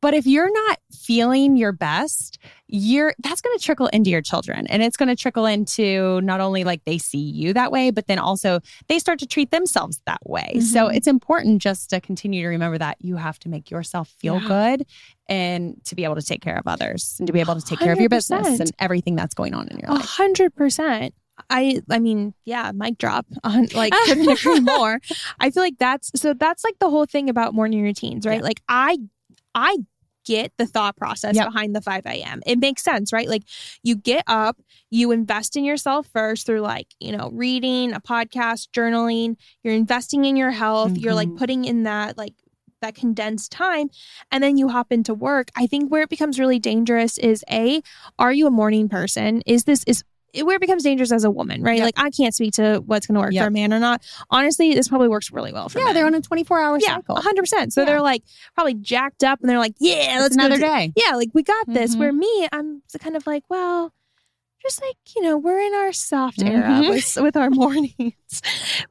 But 0.00 0.14
if 0.14 0.26
you're 0.26 0.52
not 0.68 0.78
feeling 0.92 1.56
your 1.56 1.72
best, 1.72 2.38
you're 2.68 3.12
that's 3.22 3.40
going 3.40 3.56
to 3.58 3.62
trickle 3.64 3.88
into 3.88 4.08
your 4.10 4.22
children 4.22 4.66
and 4.68 4.82
it's 4.82 4.96
going 4.96 5.08
to 5.08 5.16
trickle 5.16 5.46
into 5.46 6.20
not 6.22 6.40
only 6.40 6.62
like 6.64 6.84
they 6.84 6.98
see 6.98 7.18
you 7.18 7.52
that 7.54 7.72
way, 7.72 7.90
but 7.90 8.06
then 8.06 8.18
also 8.18 8.60
they 8.88 8.98
start 8.98 9.18
to 9.18 9.26
treat 9.26 9.50
themselves 9.50 10.00
that 10.06 10.20
way. 10.24 10.60
So 10.60 10.86
Mhm. 10.88 10.94
it's 10.96 11.06
important 11.08 11.60
just 11.60 11.90
to 11.90 12.00
continue 12.00 12.42
to 12.42 12.48
remember 12.48 12.78
that 12.78 12.96
you 13.00 13.16
have 13.16 13.38
to 13.40 13.48
make 13.48 13.70
yourself 13.70 14.08
feel 14.18 14.40
Yeah. 14.42 14.48
good 14.48 14.86
and 15.28 15.80
to 15.86 15.94
be 15.94 16.04
able 16.04 16.14
to 16.16 16.22
take 16.22 16.40
care 16.40 16.56
of 16.56 16.66
others 16.66 17.16
and 17.18 17.26
to 17.26 17.32
be 17.32 17.40
able 17.40 17.54
to 17.56 17.60
take 17.62 17.80
care 17.80 17.92
of 17.92 17.98
your 18.00 18.08
business 18.08 18.60
and 18.60 18.70
everything 18.78 19.16
that's 19.16 19.34
going 19.34 19.54
on 19.54 19.66
in 19.68 19.78
your 19.78 19.90
A 19.90 19.94
life. 19.94 20.04
hundred 20.04 20.54
percent. 20.54 21.14
I 21.50 21.80
I 21.90 21.98
mean, 21.98 22.32
yeah, 22.44 22.70
mic 22.72 22.96
drop 22.98 23.26
on 23.42 23.66
like 23.74 23.92
couldn't 24.06 24.28
agree 24.30 24.60
more. 24.76 25.00
I 25.40 25.50
feel 25.50 25.64
like 25.64 25.78
that's 25.78 26.12
so 26.14 26.32
that's 26.32 26.62
like 26.62 26.78
the 26.78 26.88
whole 26.88 27.06
thing 27.06 27.28
about 27.28 27.54
morning 27.54 27.82
routines, 27.82 28.24
right? 28.24 28.38
Yeah. 28.38 28.44
Like 28.44 28.62
I 28.68 28.98
I 29.54 29.78
get 30.24 30.52
the 30.56 30.66
thought 30.66 30.96
process 30.96 31.36
Yep. 31.36 31.46
behind 31.48 31.76
the 31.76 31.82
5 31.82 32.06
a.m. 32.06 32.40
It 32.46 32.58
makes 32.58 32.82
sense, 32.82 33.12
right? 33.12 33.28
Like 33.28 33.42
you 33.82 33.94
get 33.94 34.24
up, 34.26 34.58
you 34.90 35.10
invest 35.12 35.54
in 35.54 35.64
yourself 35.64 36.08
first 36.12 36.46
through 36.46 36.60
like, 36.60 36.86
you 36.98 37.14
know, 37.14 37.30
reading, 37.34 37.92
a 37.92 38.00
podcast, 38.00 38.68
journaling, 38.70 39.36
you're 39.62 39.74
investing 39.74 40.24
in 40.24 40.34
your 40.36 40.50
health, 40.50 40.96
you're 40.96 41.14
like 41.14 41.28
Mhm. 41.28 41.36
putting 41.36 41.64
in 41.66 41.82
that 41.82 42.16
like 42.16 42.32
that 42.80 42.94
condensed 42.94 43.50
time 43.52 43.88
and 44.30 44.42
then 44.44 44.56
you 44.58 44.68
hop 44.68 44.92
into 44.92 45.14
work. 45.14 45.48
I 45.56 45.66
think 45.66 45.90
where 45.90 46.02
it 46.02 46.10
becomes 46.10 46.38
really 46.38 46.58
dangerous 46.58 47.16
is 47.18 47.42
A, 47.50 47.82
are 48.18 48.32
you 48.32 48.46
a 48.46 48.50
morning 48.50 48.88
person? 48.88 49.42
Is 49.46 49.64
this 49.64 49.84
is 49.84 50.04
where 50.42 50.56
it 50.56 50.60
becomes 50.60 50.82
dangerous 50.82 51.12
as 51.12 51.24
a 51.24 51.30
woman, 51.30 51.62
right? 51.62 51.76
Yep. 51.78 51.84
Like 51.84 51.94
I 51.98 52.10
can't 52.10 52.34
speak 52.34 52.54
to 52.54 52.82
what's 52.86 53.06
going 53.06 53.14
to 53.14 53.20
work 53.20 53.32
Yep. 53.32 53.42
for 53.44 53.48
a 53.48 53.50
man 53.50 53.72
or 53.72 53.78
not. 53.78 54.02
Honestly, 54.30 54.74
this 54.74 54.88
probably 54.88 55.08
works 55.08 55.30
really 55.30 55.52
well 55.52 55.68
for 55.68 55.78
Yeah, 55.78 55.86
men. 55.86 55.94
they're 55.94 56.06
on 56.06 56.14
a 56.14 56.20
24 56.20 56.60
hour 56.60 56.78
yeah, 56.80 56.96
cycle. 56.96 57.16
100%. 57.16 57.72
So 57.72 57.80
Yeah. 57.82 57.84
they're 57.86 58.00
like 58.02 58.22
probably 58.54 58.74
jacked 58.74 59.22
up 59.24 59.40
and 59.40 59.48
they're 59.48 59.58
like, 59.58 59.74
yeah, 59.78 60.18
let's 60.20 60.34
another 60.36 60.58
day. 60.58 60.92
Yeah, 60.96 61.14
like 61.16 61.30
we 61.34 61.42
got 61.42 61.66
this. 61.68 61.94
Mhm. 61.94 61.98
Where 61.98 62.12
me, 62.12 62.48
I'm 62.52 62.82
kind 63.00 63.16
of 63.16 63.26
like, 63.26 63.44
well, 63.48 63.92
just 64.62 64.80
like, 64.82 64.96
you 65.14 65.22
know, 65.22 65.36
we're 65.36 65.60
in 65.60 65.74
our 65.74 65.92
soft 65.92 66.42
era 66.42 66.62
Mhm. 66.62 66.88
with, 67.16 67.16
with 67.22 67.36
our 67.36 67.50
mornings. 67.50 68.42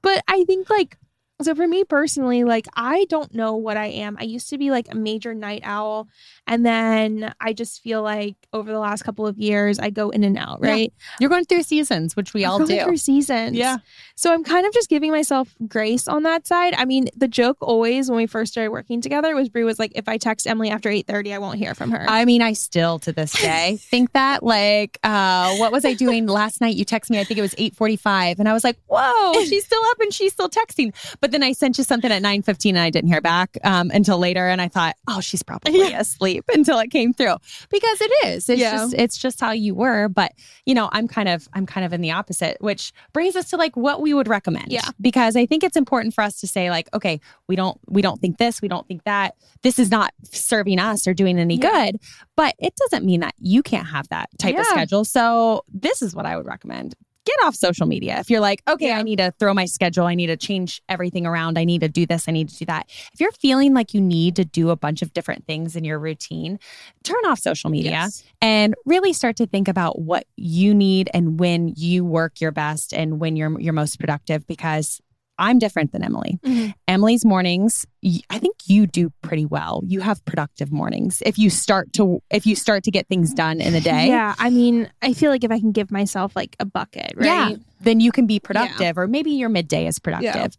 But 0.02 0.24
I 0.28 0.44
think 0.46 0.70
like 0.70 0.98
so 1.42 1.56
for 1.56 1.68
me 1.68 1.84
personally, 1.84 2.44
like 2.46 2.68
I 2.76 3.06
don't 3.10 3.34
know 3.34 3.56
what 3.56 3.76
I 3.76 3.88
am. 3.88 4.16
I 4.20 4.24
used 4.24 4.50
to 4.52 4.58
be 4.58 4.70
like 4.72 4.88
a 4.92 4.96
major 4.96 5.34
night 5.34 5.62
owl. 5.66 6.08
And 6.46 6.66
then 6.66 7.34
I 7.40 7.54
just 7.54 7.82
feel 7.82 8.02
like 8.02 8.36
over 8.52 8.72
the 8.72 8.80
last 8.80 9.04
couple 9.04 9.26
of 9.26 9.38
years, 9.38 9.80
I 9.80 9.90
go 9.90 10.10
in 10.10 10.24
and 10.26 10.38
out, 10.38 10.60
Yeah. 10.62 10.70
right? 10.72 10.94
You're 11.20 11.30
going 11.30 11.46
through 11.46 11.64
seasons, 11.64 12.16
which 12.18 12.34
we 12.34 12.44
I'm 12.44 12.52
all 12.52 12.58
going 12.60 12.78
do. 12.80 12.84
through 12.84 12.98
seasons. 12.98 13.56
Yeah. 13.56 13.78
So 14.16 14.34
I'm 14.34 14.44
kind 14.44 14.66
of 14.68 14.74
just 14.74 14.90
giving 14.90 15.12
myself 15.12 15.56
grace 15.68 16.08
on 16.08 16.24
that 16.24 16.46
side. 16.46 16.74
I 16.78 16.84
mean, 16.86 17.08
the 17.16 17.30
joke 17.30 17.58
always 17.62 18.10
when 18.10 18.18
we 18.18 18.28
first 18.28 18.52
started 18.52 18.72
working 18.72 19.00
together 19.00 19.34
was 19.36 19.48
Bri 19.48 19.64
was 19.64 19.80
like, 19.80 19.94
if 19.96 20.08
I 20.10 20.18
text 20.18 20.46
Emily 20.46 20.70
after 20.70 20.90
8:30, 20.90 21.34
I 21.34 21.38
won't 21.38 21.58
hear 21.58 21.74
from 21.74 21.92
her. 21.92 22.06
I 22.10 22.26
mean, 22.26 22.42
I 22.42 22.54
still 22.54 23.00
to 23.00 23.14
this 23.14 23.32
day 23.32 23.78
think 23.82 24.12
that. 24.12 24.44
Like, 24.44 25.00
uh, 25.04 25.56
what 25.56 25.72
was 25.72 25.86
I 25.86 25.94
doing 25.94 26.28
last 26.28 26.60
night? 26.60 26.76
You 26.76 26.84
text 26.84 27.10
me. 27.10 27.20
I 27.20 27.24
think 27.24 27.38
it 27.38 27.42
was 27.42 27.56
eight 27.58 27.74
forty-five, 27.76 28.40
and 28.40 28.50
I 28.50 28.54
was 28.54 28.64
like, 28.66 28.78
"Whoa, 28.88 29.34
she's 29.46 29.64
still 29.66 29.82
up 29.92 30.00
and 30.02 30.14
she's 30.14 30.34
still 30.34 30.50
texting." 30.50 30.94
But 31.22 31.32
then 31.32 31.42
I 31.42 31.54
sent 31.54 31.78
you 31.78 31.84
something 31.86 32.12
at 32.12 32.22
nine 32.22 32.42
fifteen, 32.42 32.76
and 32.76 32.84
I 32.84 32.90
didn't 32.90 33.10
hear 33.10 33.22
back 33.22 33.58
um, 33.64 33.90
until 33.92 34.18
later. 34.18 34.48
And 34.50 34.62
I 34.62 34.68
thought, 34.68 34.96
"Oh, 35.08 35.22
she's 35.22 35.42
probably 35.44 35.94
asleep." 35.94 36.33
Until 36.54 36.80
it 36.80 36.90
came 36.92 37.13
through, 37.13 37.36
because 37.70 38.02
it 38.02 38.12
is. 38.25 38.50
It's 38.50 38.60
Yeah. 38.62 38.72
just 38.72 38.94
it's 38.96 39.18
just 39.18 39.40
how 39.40 39.52
you 39.52 39.75
were. 39.75 40.10
But 40.10 40.32
you 40.66 40.74
know, 40.74 40.90
I'm 40.92 41.08
kind 41.08 41.30
of 41.30 41.48
I'm 41.54 41.66
kind 41.66 41.86
of 41.86 41.94
in 41.94 42.02
the 42.02 42.12
opposite, 42.12 42.58
which 42.62 42.92
brings 43.13 43.36
us 43.36 43.50
to 43.52 43.58
like 43.58 43.75
what 43.75 44.02
we 44.02 44.13
would 44.13 44.28
recommend. 44.28 44.72
Yeah. 44.72 44.82
because 45.02 45.36
I 45.36 45.46
think 45.46 45.63
it's 45.63 45.78
important 45.78 46.13
for 46.13 46.22
us 46.22 46.40
to 46.42 46.48
say 46.48 46.70
like, 46.70 46.90
okay, 46.94 47.20
we 47.48 47.56
don't 47.56 47.80
we 47.88 48.02
don't 48.02 48.20
think 48.22 48.38
this, 48.38 48.62
we 48.62 48.68
don't 48.68 48.88
think 48.88 49.04
that. 49.04 49.36
This 49.62 49.80
is 49.80 49.90
not 49.92 50.13
serving 50.24 50.80
us 50.80 51.08
or 51.08 51.13
doing 51.13 51.40
any 51.40 51.56
Yeah. 51.56 51.92
good. 51.92 52.00
But 52.36 52.56
it 52.60 52.75
doesn't 52.75 53.06
mean 53.06 53.20
that 53.22 53.34
you 53.40 53.62
can't 53.63 53.88
have 53.88 54.08
that 54.10 54.30
type 54.40 54.58
of 54.58 54.66
schedule. 54.66 55.06
So 55.06 55.63
this 55.74 56.02
is 56.02 56.16
what 56.16 56.25
I 56.25 56.36
would 56.38 56.46
recommend. 56.46 56.96
Get 57.25 57.36
off 57.46 57.56
social 57.56 57.88
media. 57.88 58.20
If 58.20 58.30
you're 58.30 58.42
like, 58.42 58.62
okay, 58.68 58.88
Yeah. 58.88 58.98
I 59.00 59.01
need 59.01 59.18
to 59.18 59.34
throw 59.39 59.53
my 59.53 59.63
schedule, 59.65 60.06
I 60.06 60.13
need 60.15 60.27
to 60.27 60.36
change 60.38 60.82
everything 60.89 61.25
around, 61.25 61.58
I 61.58 61.63
need 61.63 61.80
to 61.82 61.88
do 61.88 62.06
this, 62.06 62.27
I 62.27 62.32
need 62.34 62.50
to 62.50 62.58
do 62.58 62.65
that. 62.65 62.89
If 63.13 63.22
you're 63.22 63.32
feeling 63.32 63.74
like 63.74 63.94
you 63.94 64.01
need 64.01 64.36
to 64.36 64.44
do 64.46 64.70
a 64.72 64.75
bunch 64.75 65.01
of 65.01 65.13
different 65.13 65.46
things 65.48 65.75
in 65.77 65.84
your 65.86 66.00
routine, 66.00 66.60
turn 67.03 67.24
off 67.25 67.39
social 67.39 67.70
media 67.70 67.92
Yes. 67.92 68.24
and 68.42 68.75
really 68.86 69.13
start 69.13 69.38
to 69.38 69.46
think 69.48 69.68
about 69.70 70.00
what 70.01 70.25
you 70.36 70.74
need 70.75 71.10
and 71.13 71.39
when 71.39 71.74
you 71.77 72.03
work 72.03 72.42
your 72.42 72.51
best 72.51 72.94
and 72.94 73.20
when 73.22 73.36
you're 73.38 73.58
you're 73.60 73.72
most 73.74 74.00
productive 74.00 74.46
because 74.46 75.00
I'm 75.38 75.58
different 75.60 75.92
than 75.92 76.04
Emily. 76.04 76.40
Mhm. 76.46 76.74
Emily's 76.88 77.25
mornings, 77.25 77.86
I 78.30 78.38
think 78.40 78.56
you 78.68 78.86
do 78.86 79.12
pretty 79.22 79.46
well. 79.46 79.82
You 79.86 80.02
have 80.02 80.24
productive 80.25 80.72
mornings. 80.72 81.24
If 81.25 81.38
you 81.40 81.50
start 81.50 81.92
to 81.94 82.22
if 82.30 82.46
you 82.46 82.56
start 82.56 82.84
to 82.84 82.92
get 82.92 83.08
things 83.08 83.34
done 83.34 83.60
in 83.60 83.74
the 83.74 83.82
day, 83.82 84.08
Yeah. 84.08 84.36
I 84.38 84.50
mean, 84.50 84.90
I 85.02 85.13
feel 85.13 85.32
like 85.32 85.44
if 85.44 85.52
I 85.52 85.60
can 85.60 85.72
give 85.72 85.90
myself 85.92 86.36
like 86.36 86.56
a 86.60 86.66
bucket, 86.66 87.13
right? 87.16 87.25
Yeah. 87.25 87.56
then 87.82 88.00
you 88.00 88.13
can 88.13 88.25
be 88.25 88.40
productive 88.40 88.98
or 88.98 89.08
maybe 89.08 89.32
your 89.32 89.50
midday 89.50 89.88
is 89.88 90.00
productive. 90.00 90.56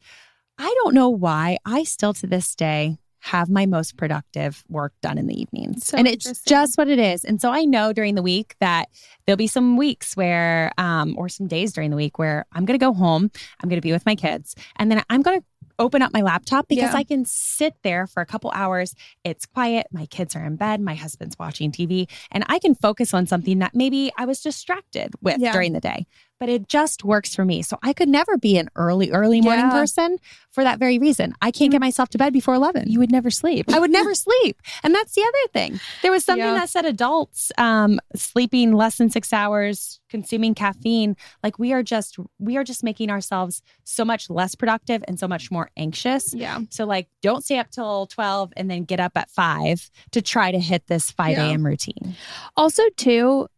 I 0.59 0.75
don't 0.83 0.95
know 0.95 1.09
why 1.09 1.57
I 1.65 1.85
still 1.85 2.13
to 2.15 2.27
this 2.27 2.55
day 2.55 2.99
have 3.25 3.49
my 3.49 3.65
most 3.65 3.97
productive 3.97 4.63
work 4.69 4.93
done 5.01 5.17
in 5.17 5.27
the 5.27 5.41
evenings. 5.41 5.87
So 5.87 5.97
and 5.97 6.07
it's 6.07 6.43
just 6.43 6.77
what 6.77 6.89
it 6.89 6.99
is. 6.99 7.25
And 7.25 7.41
so 7.41 7.51
I 7.51 7.65
know 7.65 7.95
during 7.95 8.17
the 8.17 8.23
week 8.23 8.55
that 8.61 8.91
there'll 9.27 9.39
be 9.39 9.47
some 9.47 9.79
weeks 9.79 10.15
where 10.15 10.73
um 10.77 11.15
or 11.17 11.31
some 11.31 11.47
days 11.47 11.73
during 11.73 11.89
the 11.91 11.97
week 11.97 12.19
where 12.19 12.45
I'm 12.53 12.67
going 12.67 12.79
to 12.79 12.85
go 12.85 12.93
home, 12.93 13.31
I'm 13.63 13.69
going 13.71 13.79
to 13.81 13.87
be 13.89 13.93
with 13.93 14.05
my 14.05 14.15
kids, 14.15 14.55
and 14.77 14.91
then 14.91 15.03
I'm 15.09 15.23
going 15.23 15.41
to 15.41 15.47
open 15.79 16.03
up 16.03 16.13
my 16.13 16.21
laptop 16.21 16.69
because 16.69 16.93
Yeah. 16.93 16.99
I 16.99 17.03
can 17.03 17.25
sit 17.25 17.75
there 17.83 18.07
for 18.07 18.21
a 18.21 18.27
couple 18.27 18.53
hours. 18.55 18.95
It's 19.25 19.45
quiet, 19.47 19.87
my 19.91 20.07
kids 20.07 20.37
are 20.37 20.45
in 20.45 20.55
bed, 20.57 20.81
my 20.81 20.95
husband's 20.95 21.37
watching 21.39 21.73
TV, 21.73 22.09
and 22.31 22.45
I 22.49 22.59
can 22.59 22.75
focus 22.75 23.13
on 23.15 23.27
something 23.27 23.59
that 23.61 23.73
maybe 23.75 24.13
I 24.19 24.27
was 24.27 24.41
distracted 24.41 25.15
with 25.23 25.39
Yeah. 25.41 25.53
during 25.53 25.73
the 25.73 25.81
day 25.81 26.07
but 26.41 26.49
it 26.49 26.69
just 26.69 27.05
works 27.05 27.35
for 27.35 27.45
me. 27.45 27.63
So 27.63 27.79
I 27.83 27.93
could 27.93 28.09
never 28.09 28.37
be 28.37 28.59
an 28.59 28.69
early, 28.77 29.11
early 29.11 29.41
morning 29.41 29.67
Yeah. 29.67 29.71
person 29.73 30.19
for 30.51 30.65
that 30.65 30.79
very 30.79 30.99
reason. 30.99 31.33
I 31.41 31.51
can't 31.51 31.71
get 31.71 31.81
myself 31.81 32.09
to 32.11 32.19
bed 32.19 32.33
before 32.33 32.55
11. 32.55 32.91
You 32.91 32.99
would 32.99 33.11
never 33.13 33.31
sleep. 33.31 33.67
I 33.73 33.79
would 33.79 33.91
never 33.91 34.15
sleep. 34.15 34.61
And 34.83 34.95
that's 34.95 35.15
the 35.15 35.23
other 35.23 35.53
thing. 35.53 35.81
There 36.03 36.11
was 36.13 36.25
something 36.25 36.45
Yeah. 36.45 36.55
that 36.55 36.69
said 36.69 36.85
adults 36.85 37.51
um, 37.59 37.99
sleeping 38.15 38.73
less 38.73 38.99
than 38.99 39.11
six 39.11 39.33
hours, 39.33 40.01
consuming 40.09 40.55
caffeine, 40.55 41.17
like 41.43 41.59
we 41.59 41.73
are 41.73 41.83
just, 41.83 42.17
we 42.39 42.57
are 42.57 42.65
just 42.65 42.85
making 42.85 43.11
ourselves 43.11 43.63
so 43.85 44.05
much 44.05 44.29
less 44.31 44.55
productive 44.55 45.03
and 45.09 45.19
so 45.19 45.27
much 45.29 45.51
more 45.51 45.71
anxious. 45.77 46.33
Yeah. 46.35 46.61
So 46.71 46.85
like, 46.85 47.09
don't 47.23 47.45
stay 47.45 47.59
up 47.59 47.71
till 47.71 48.07
12 48.07 48.53
and 48.57 48.71
then 48.71 48.85
get 48.85 49.01
up 49.01 49.13
at 49.17 49.31
five 49.31 49.91
to 50.13 50.21
try 50.23 50.51
to 50.53 50.59
hit 50.59 50.87
this 50.87 51.11
5 51.11 51.31
Yeah. 51.33 51.47
a.m. 51.47 51.65
routine. 51.67 52.17
Also, 52.57 52.83
too, 52.97 53.49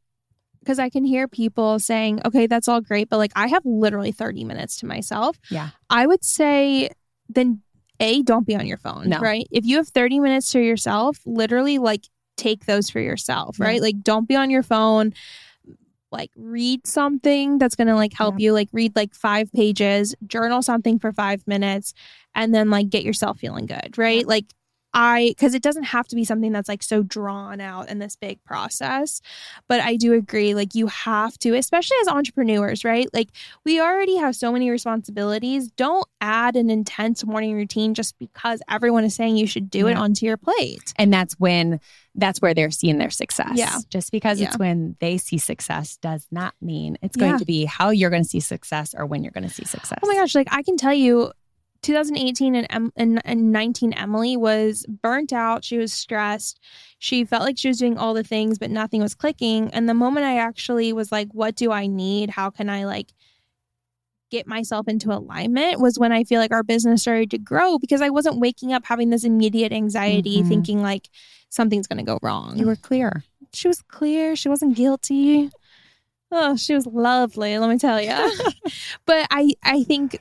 because 0.66 0.80
I 0.80 0.90
can 0.90 1.04
hear 1.04 1.28
people 1.28 1.78
saying, 1.78 2.20
okay, 2.24 2.48
that's 2.48 2.66
all 2.66 2.80
great, 2.80 3.08
but 3.08 3.18
like 3.18 3.30
I 3.36 3.46
have 3.46 3.62
literally 3.64 4.10
30 4.10 4.42
minutes 4.42 4.76
to 4.78 4.86
myself. 4.86 5.38
Yeah. 5.48 5.68
I 5.88 6.06
would 6.08 6.24
say 6.24 6.90
then 7.28 7.62
A, 8.00 8.22
don't 8.22 8.44
be 8.46 8.56
on 8.56 8.66
your 8.66 8.76
phone, 8.78 9.08
No. 9.08 9.20
right? 9.20 9.46
If 9.52 9.64
you 9.64 9.76
have 9.76 9.88
30 9.88 10.18
minutes 10.18 10.50
to 10.52 10.60
yourself, 10.60 11.18
literally 11.24 11.78
like 11.78 12.04
take 12.36 12.66
those 12.66 12.90
for 12.90 12.98
yourself, 12.98 13.58
Yeah. 13.60 13.66
right? 13.66 13.80
Like 13.80 14.02
don't 14.02 14.26
be 14.26 14.34
on 14.34 14.50
your 14.50 14.64
phone. 14.64 15.14
Like 16.10 16.30
read 16.36 16.86
something 16.86 17.58
that's 17.58 17.74
going 17.76 17.88
to 17.88 17.94
like 17.94 18.12
help 18.12 18.40
you, 18.40 18.52
like 18.52 18.68
read 18.72 18.96
like 18.96 19.14
five 19.14 19.52
pages, 19.52 20.14
journal 20.26 20.62
something 20.62 20.98
for 20.98 21.12
five 21.12 21.46
minutes, 21.46 21.94
and 22.34 22.54
then 22.54 22.70
like 22.70 22.88
get 22.90 23.04
yourself 23.04 23.38
feeling 23.38 23.66
good, 23.66 23.96
right? 23.98 24.20
Yeah. 24.22 24.26
Like 24.26 24.46
I, 24.98 25.26
because 25.28 25.54
it 25.54 25.62
doesn't 25.62 25.82
have 25.84 26.08
to 26.08 26.16
be 26.16 26.24
something 26.24 26.52
that's 26.52 26.70
like 26.70 26.82
so 26.82 27.02
drawn 27.02 27.60
out 27.60 27.90
in 27.90 27.98
this 27.98 28.16
big 28.16 28.42
process. 28.44 29.20
But 29.68 29.80
I 29.80 29.96
do 29.96 30.14
agree, 30.14 30.54
like, 30.54 30.74
you 30.74 30.86
have 30.86 31.38
to, 31.40 31.54
especially 31.54 31.98
as 32.00 32.08
entrepreneurs, 32.08 32.82
right? 32.82 33.06
Like, 33.12 33.28
we 33.62 33.78
already 33.78 34.16
have 34.16 34.34
so 34.34 34.50
many 34.50 34.70
responsibilities. 34.70 35.70
Don't 35.72 36.08
add 36.22 36.56
an 36.56 36.70
intense 36.70 37.26
morning 37.26 37.54
routine 37.54 37.92
just 37.92 38.18
because 38.18 38.62
everyone 38.70 39.04
is 39.04 39.14
saying 39.14 39.36
you 39.36 39.46
should 39.46 39.68
do 39.68 39.86
it 39.86 39.98
onto 39.98 40.24
your 40.24 40.38
plate. 40.38 40.94
And 40.96 41.12
that's 41.12 41.34
when 41.34 41.78
that's 42.14 42.40
where 42.40 42.54
they're 42.54 42.70
seeing 42.70 42.96
their 42.96 43.10
success. 43.10 43.52
Yeah. 43.54 43.78
Just 43.90 44.10
because 44.10 44.40
it's 44.40 44.56
when 44.56 44.96
they 45.00 45.18
see 45.18 45.36
success 45.36 45.98
does 45.98 46.26
not 46.30 46.54
mean 46.62 46.96
it's 47.02 47.16
going 47.16 47.32
Yeah. 47.32 47.38
to 47.38 47.44
be 47.44 47.66
how 47.66 47.90
you're 47.90 48.08
going 48.08 48.22
to 48.22 48.28
see 48.28 48.40
success 48.40 48.94
or 48.96 49.04
when 49.04 49.22
you're 49.22 49.32
going 49.32 49.46
to 49.46 49.52
see 49.52 49.66
success. 49.66 49.98
Oh 50.02 50.06
my 50.06 50.14
gosh, 50.14 50.34
like, 50.34 50.48
I 50.50 50.62
can 50.62 50.78
tell 50.78 50.94
you, 50.94 51.32
2018 51.82 52.54
and, 52.54 52.66
Em- 52.70 52.92
and, 52.96 53.20
and 53.24 53.52
19 53.52 53.92
Emily 53.92 54.36
was 54.36 54.84
burnt 55.02 55.32
out. 55.32 55.64
She 55.64 55.78
was 55.78 55.92
stressed. 55.92 56.60
She 56.98 57.24
felt 57.24 57.42
like 57.42 57.58
she 57.58 57.68
was 57.68 57.78
doing 57.78 57.98
all 57.98 58.14
the 58.14 58.24
things, 58.24 58.58
but 58.58 58.70
nothing 58.70 59.00
was 59.02 59.14
clicking. 59.14 59.70
And 59.72 59.88
the 59.88 59.94
moment 59.94 60.26
I 60.26 60.38
actually 60.38 60.92
was 60.92 61.12
like, 61.12 61.28
what 61.32 61.54
do 61.56 61.72
I 61.72 61.86
need? 61.86 62.30
How 62.30 62.50
can 62.50 62.68
I 62.70 62.84
like 62.84 63.12
get 64.30 64.46
myself 64.46 64.88
into 64.88 65.12
alignment 65.12 65.78
was 65.80 65.98
when 65.98 66.10
I 66.10 66.24
feel 66.24 66.40
like 66.40 66.50
our 66.52 66.64
business 66.64 67.02
started 67.02 67.30
to 67.30 67.38
grow 67.38 67.78
because 67.78 68.00
I 68.02 68.10
wasn't 68.10 68.40
waking 68.40 68.72
up 68.72 68.84
having 68.84 69.10
this 69.10 69.22
immediate 69.24 69.72
anxiety, 69.72 70.42
Mhm. 70.42 70.48
thinking 70.48 70.82
like 70.82 71.08
something's 71.48 71.86
going 71.86 71.98
to 71.98 72.04
go 72.04 72.18
wrong. 72.22 72.58
You 72.58 72.66
were 72.66 72.74
clear. 72.76 73.22
she 73.52 73.68
was 73.68 73.80
clear. 73.82 74.34
She 74.34 74.48
wasn't 74.48 74.74
guilty. 74.76 75.50
Oh, 76.32 76.56
she 76.56 76.74
was 76.74 76.86
lovely, 76.86 77.56
let 77.56 77.70
me 77.70 77.78
tell 77.78 78.00
you. 78.02 78.32
but 79.06 79.28
I, 79.30 79.52
I 79.62 79.84
think 79.84 80.20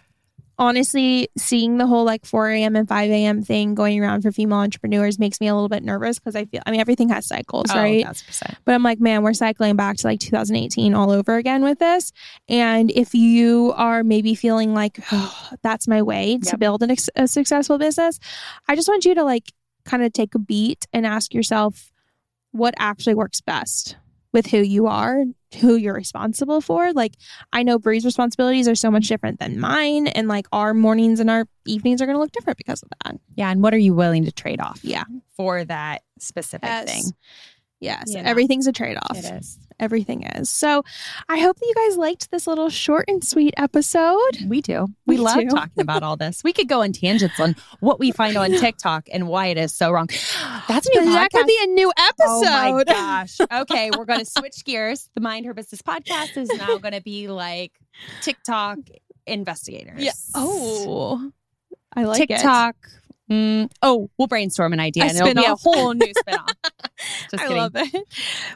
honestly, 0.58 1.30
seeing 1.38 1.78
the 1.78 1.88
whole 1.88 2.04
like 2.06 2.26
4 2.26 2.50
a.m. 2.52 2.76
and 2.76 2.88
5 2.88 3.12
a.m. 3.12 3.42
thing 3.44 3.76
going 3.76 4.02
around 4.02 4.22
for 4.22 4.32
female 4.32 4.60
entrepreneurs 4.60 5.20
makes 5.20 5.42
me 5.42 5.48
a 5.48 5.54
little 5.54 5.70
bit 5.70 5.84
nervous 5.84 6.20
because 6.20 6.36
I 6.36 6.46
feel, 6.46 6.62
I 6.66 6.72
mean, 6.72 6.80
everything 6.80 7.10
has 7.10 7.26
cycles, 7.28 7.66
Oh, 7.70 7.76
right? 7.76 8.06
thousand 8.06 8.28
percent. 8.28 8.58
But 8.66 8.76
I'm 8.76 8.84
like, 8.84 9.00
man, 9.00 9.24
we're 9.24 9.34
cycling 9.34 9.76
back 9.76 9.98
to 9.98 10.08
like 10.08 10.20
2018 10.20 10.94
all 10.94 11.12
over 11.12 11.36
again 11.36 11.64
with 11.64 11.80
this. 11.80 12.12
And 12.48 12.92
if 12.92 13.14
you 13.14 13.74
are 13.76 14.04
maybe 14.04 14.36
feeling 14.36 14.74
like, 14.74 15.00
oh, 15.12 15.50
that's 15.62 15.88
my 15.88 16.02
way 16.02 16.38
to 16.44 16.58
build 16.58 16.84
an 16.84 16.96
a 17.16 17.28
successful 17.28 17.78
business, 17.78 18.20
I 18.68 18.76
just 18.76 18.88
want 18.88 19.06
you 19.06 19.16
to 19.16 19.24
like 19.24 19.52
kind 19.84 20.04
of 20.04 20.14
take 20.14 20.36
a 20.36 20.40
beat 20.40 20.88
and 20.94 21.06
ask 21.06 21.34
yourself 21.34 21.92
what 22.52 22.74
actually 22.78 23.16
works 23.16 23.42
best 23.42 23.98
with 24.32 24.48
who 24.48 24.58
you 24.60 24.88
are, 24.88 25.24
who 25.56 25.76
you're 25.76 25.94
responsible 25.96 26.62
for. 26.62 26.94
Like 26.94 27.16
I 27.54 27.64
know 27.64 27.80
Bri's 27.80 28.06
responsibilities 28.06 28.68
are 28.68 28.76
so 28.76 28.92
much 28.92 29.08
different 29.08 29.40
than 29.40 29.60
mine 29.60 30.08
and 30.08 30.28
like 30.28 30.48
our 30.52 30.74
mornings 30.74 31.20
and 31.20 31.30
our 31.30 31.46
evenings 31.66 32.02
are 32.02 32.06
going 32.06 32.16
to 32.16 32.20
look 32.22 32.32
different 32.32 32.58
because 32.58 32.84
of 32.84 32.90
that. 33.04 33.16
Yeah, 33.36 33.50
and 33.50 33.64
what 33.64 33.74
are 33.74 33.78
you 33.80 33.94
willing 33.94 34.26
to 34.26 34.32
trade 34.32 34.60
off? 34.62 34.80
Yeah. 34.84 35.04
For 35.36 35.64
that 35.66 36.04
specific 36.20 36.68
Yes. 36.70 36.92
thing. 36.92 37.14
Yes, 37.82 38.04
You 38.08 38.24
know. 38.24 38.30
everything's 38.30 38.68
a 38.68 38.72
trade-off. 38.72 39.18
It 39.18 39.26
is. 39.26 39.60
Everything 39.80 40.24
is. 40.24 40.50
So, 40.50 40.84
I 41.28 41.40
hope 41.40 41.58
that 41.60 41.66
you 41.66 41.74
guys 41.76 41.98
liked 41.98 42.32
this 42.32 42.48
little 42.48 42.70
short 42.70 43.06
and 43.08 43.24
sweet 43.24 43.54
episode. 43.58 44.38
We 44.48 44.62
do. 44.62 44.88
We, 45.06 45.16
We 45.16 45.22
love 45.22 45.40
do. 45.40 45.50
talking 45.50 45.82
about 45.82 46.02
all 46.04 46.16
this. 46.16 46.44
We 46.44 46.54
could 46.54 46.68
go 46.70 46.82
on 46.82 46.94
tangents 46.94 47.40
on 47.40 47.56
what 47.82 48.00
we 48.00 48.12
find 48.12 48.38
on 48.38 48.52
TikTok 48.60 49.08
and 49.12 49.28
why 49.28 49.48
it 49.48 49.58
is 49.58 49.74
so 49.74 49.92
wrong. 49.92 50.08
That's 50.68 50.88
a 50.88 51.00
new 51.00 51.06
that 51.06 51.32
could 51.32 51.46
be 51.48 51.60
a 51.62 51.68
new 51.68 51.92
episode. 51.98 52.48
Oh 52.48 52.74
my 52.76 52.84
gosh. 52.84 53.38
Okay, 53.52 53.90
we're 53.98 54.06
going 54.06 54.20
to 54.20 54.26
switch 54.26 54.64
gears. 54.66 55.10
The 55.14 55.22
Mind 55.22 55.46
Her 55.46 55.54
Business 55.54 55.82
podcast 55.82 56.36
is 56.38 56.50
now 56.50 56.78
going 56.78 56.94
to 56.94 57.02
be 57.02 57.28
like 57.28 57.72
TikTok 58.22 58.78
investigators. 59.28 60.02
Yeah. 60.02 60.12
Oh, 60.34 61.32
I 61.96 62.04
like 62.04 62.30
it. 62.30 62.42
TikTok. 63.30 63.36
Mm, 63.36 63.72
oh, 63.82 64.10
we'll 64.18 64.28
brainstorm 64.28 64.74
an 64.74 64.80
idea 64.80 65.04
A 65.04 65.08
and 65.08 65.18
it'll 65.18 65.34
be 65.34 65.46
a 65.46 65.56
whole 65.56 65.94
new 65.94 66.14
spinoff. 66.28 66.48
Just 67.32 67.34
I 67.34 67.38
kidding. 67.48 67.58
love 67.58 67.72
it. 67.76 68.06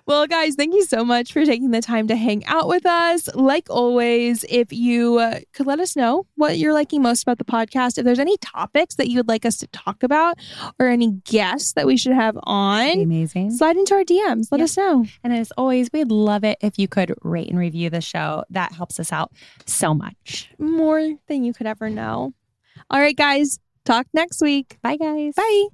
Well, 0.05 0.27
guys, 0.27 0.55
thank 0.55 0.73
you 0.73 0.85
so 0.85 1.03
much 1.03 1.33
for 1.33 1.43
taking 1.45 1.71
the 1.71 1.81
time 1.81 2.07
to 2.07 2.15
hang 2.15 2.45
out 2.45 2.67
with 2.67 2.85
us. 2.85 3.27
Like 3.35 3.67
always, 3.69 4.45
if 4.49 4.71
you 4.71 5.17
uh, 5.19 5.39
could 5.53 5.65
let 5.67 5.79
us 5.79 5.95
know 5.95 6.25
what 6.35 6.57
you're 6.57 6.73
liking 6.73 7.01
most 7.01 7.23
about 7.23 7.37
the 7.39 7.45
podcast, 7.45 7.97
if 7.97 8.05
there's 8.05 8.19
any 8.19 8.37
topics 8.37 8.95
that 8.95 9.07
you 9.09 9.17
would 9.17 9.27
like 9.27 9.45
us 9.45 9.57
to 9.57 9.67
talk 9.67 10.03
about 10.03 10.37
or 10.79 10.87
any 10.87 11.11
guests 11.25 11.73
that 11.73 11.85
we 11.87 11.97
should 11.97 12.13
have 12.13 12.35
Be 12.35 12.41
on, 12.43 12.99
amazing. 13.01 13.51
slide 13.51 13.75
into 13.77 13.95
our 13.95 14.03
DMs. 14.03 14.47
Let 14.51 14.59
Yeah. 14.59 14.63
us 14.65 14.77
know. 14.77 15.05
And 15.23 15.33
as 15.33 15.51
always, 15.57 15.89
we'd 15.91 16.11
love 16.11 16.43
it 16.43 16.57
if 16.61 16.77
you 16.77 16.87
could 16.87 17.13
rate 17.23 17.49
and 17.49 17.57
review 17.57 17.89
the 17.89 18.01
show. 18.01 18.43
That 18.51 18.71
helps 18.73 18.99
us 18.99 19.11
out 19.11 19.31
so 19.65 19.93
much. 19.93 20.49
More 20.59 21.15
than 21.27 21.43
you 21.43 21.53
could 21.53 21.67
ever 21.67 21.89
know. 21.89 22.33
All 22.89 22.99
right, 22.99 23.15
guys, 23.15 23.59
talk 23.89 24.07
next 24.13 24.41
week. 24.41 24.77
Bye, 24.81 24.97
guys. 24.97 25.33
Bye. 25.35 25.67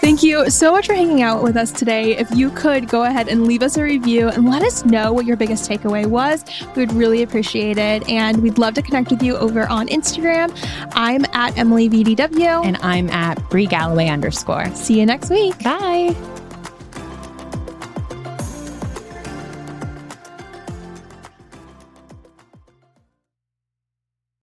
Thank 0.00 0.22
you 0.22 0.48
so 0.48 0.72
much 0.72 0.86
for 0.86 0.94
hanging 0.94 1.22
out 1.22 1.42
with 1.42 1.56
us 1.56 1.70
today. 1.70 2.16
If 2.16 2.30
you 2.30 2.50
could 2.50 2.88
go 2.88 3.04
ahead 3.04 3.28
and 3.28 3.46
leave 3.46 3.62
us 3.62 3.76
a 3.76 3.82
review 3.82 4.28
and 4.28 4.48
let 4.48 4.62
us 4.62 4.84
know 4.84 5.12
what 5.12 5.26
your 5.26 5.36
biggest 5.36 5.68
takeaway 5.68 6.06
was, 6.06 6.44
we 6.74 6.82
would 6.86 6.92
really 6.92 7.22
appreciate 7.22 7.78
it. 7.78 8.08
And 8.08 8.42
we'd 8.42 8.58
love 8.58 8.74
to 8.74 8.82
connect 8.82 9.10
with 9.10 9.22
you 9.22 9.36
over 9.36 9.68
on 9.68 9.88
Instagram. 9.88 10.50
I'm 10.92 11.24
at 11.34 11.58
Emily 11.58 11.90
VDW. 11.90 12.64
And 12.64 12.78
I'm 12.78 13.10
at 13.10 13.36
Bri 13.50 13.66
Galloway 13.66 14.08
underscore. 14.08 14.74
see 14.74 14.98
you 14.98 15.04
next 15.04 15.30
week. 15.30 15.58
Bye. 15.62 16.16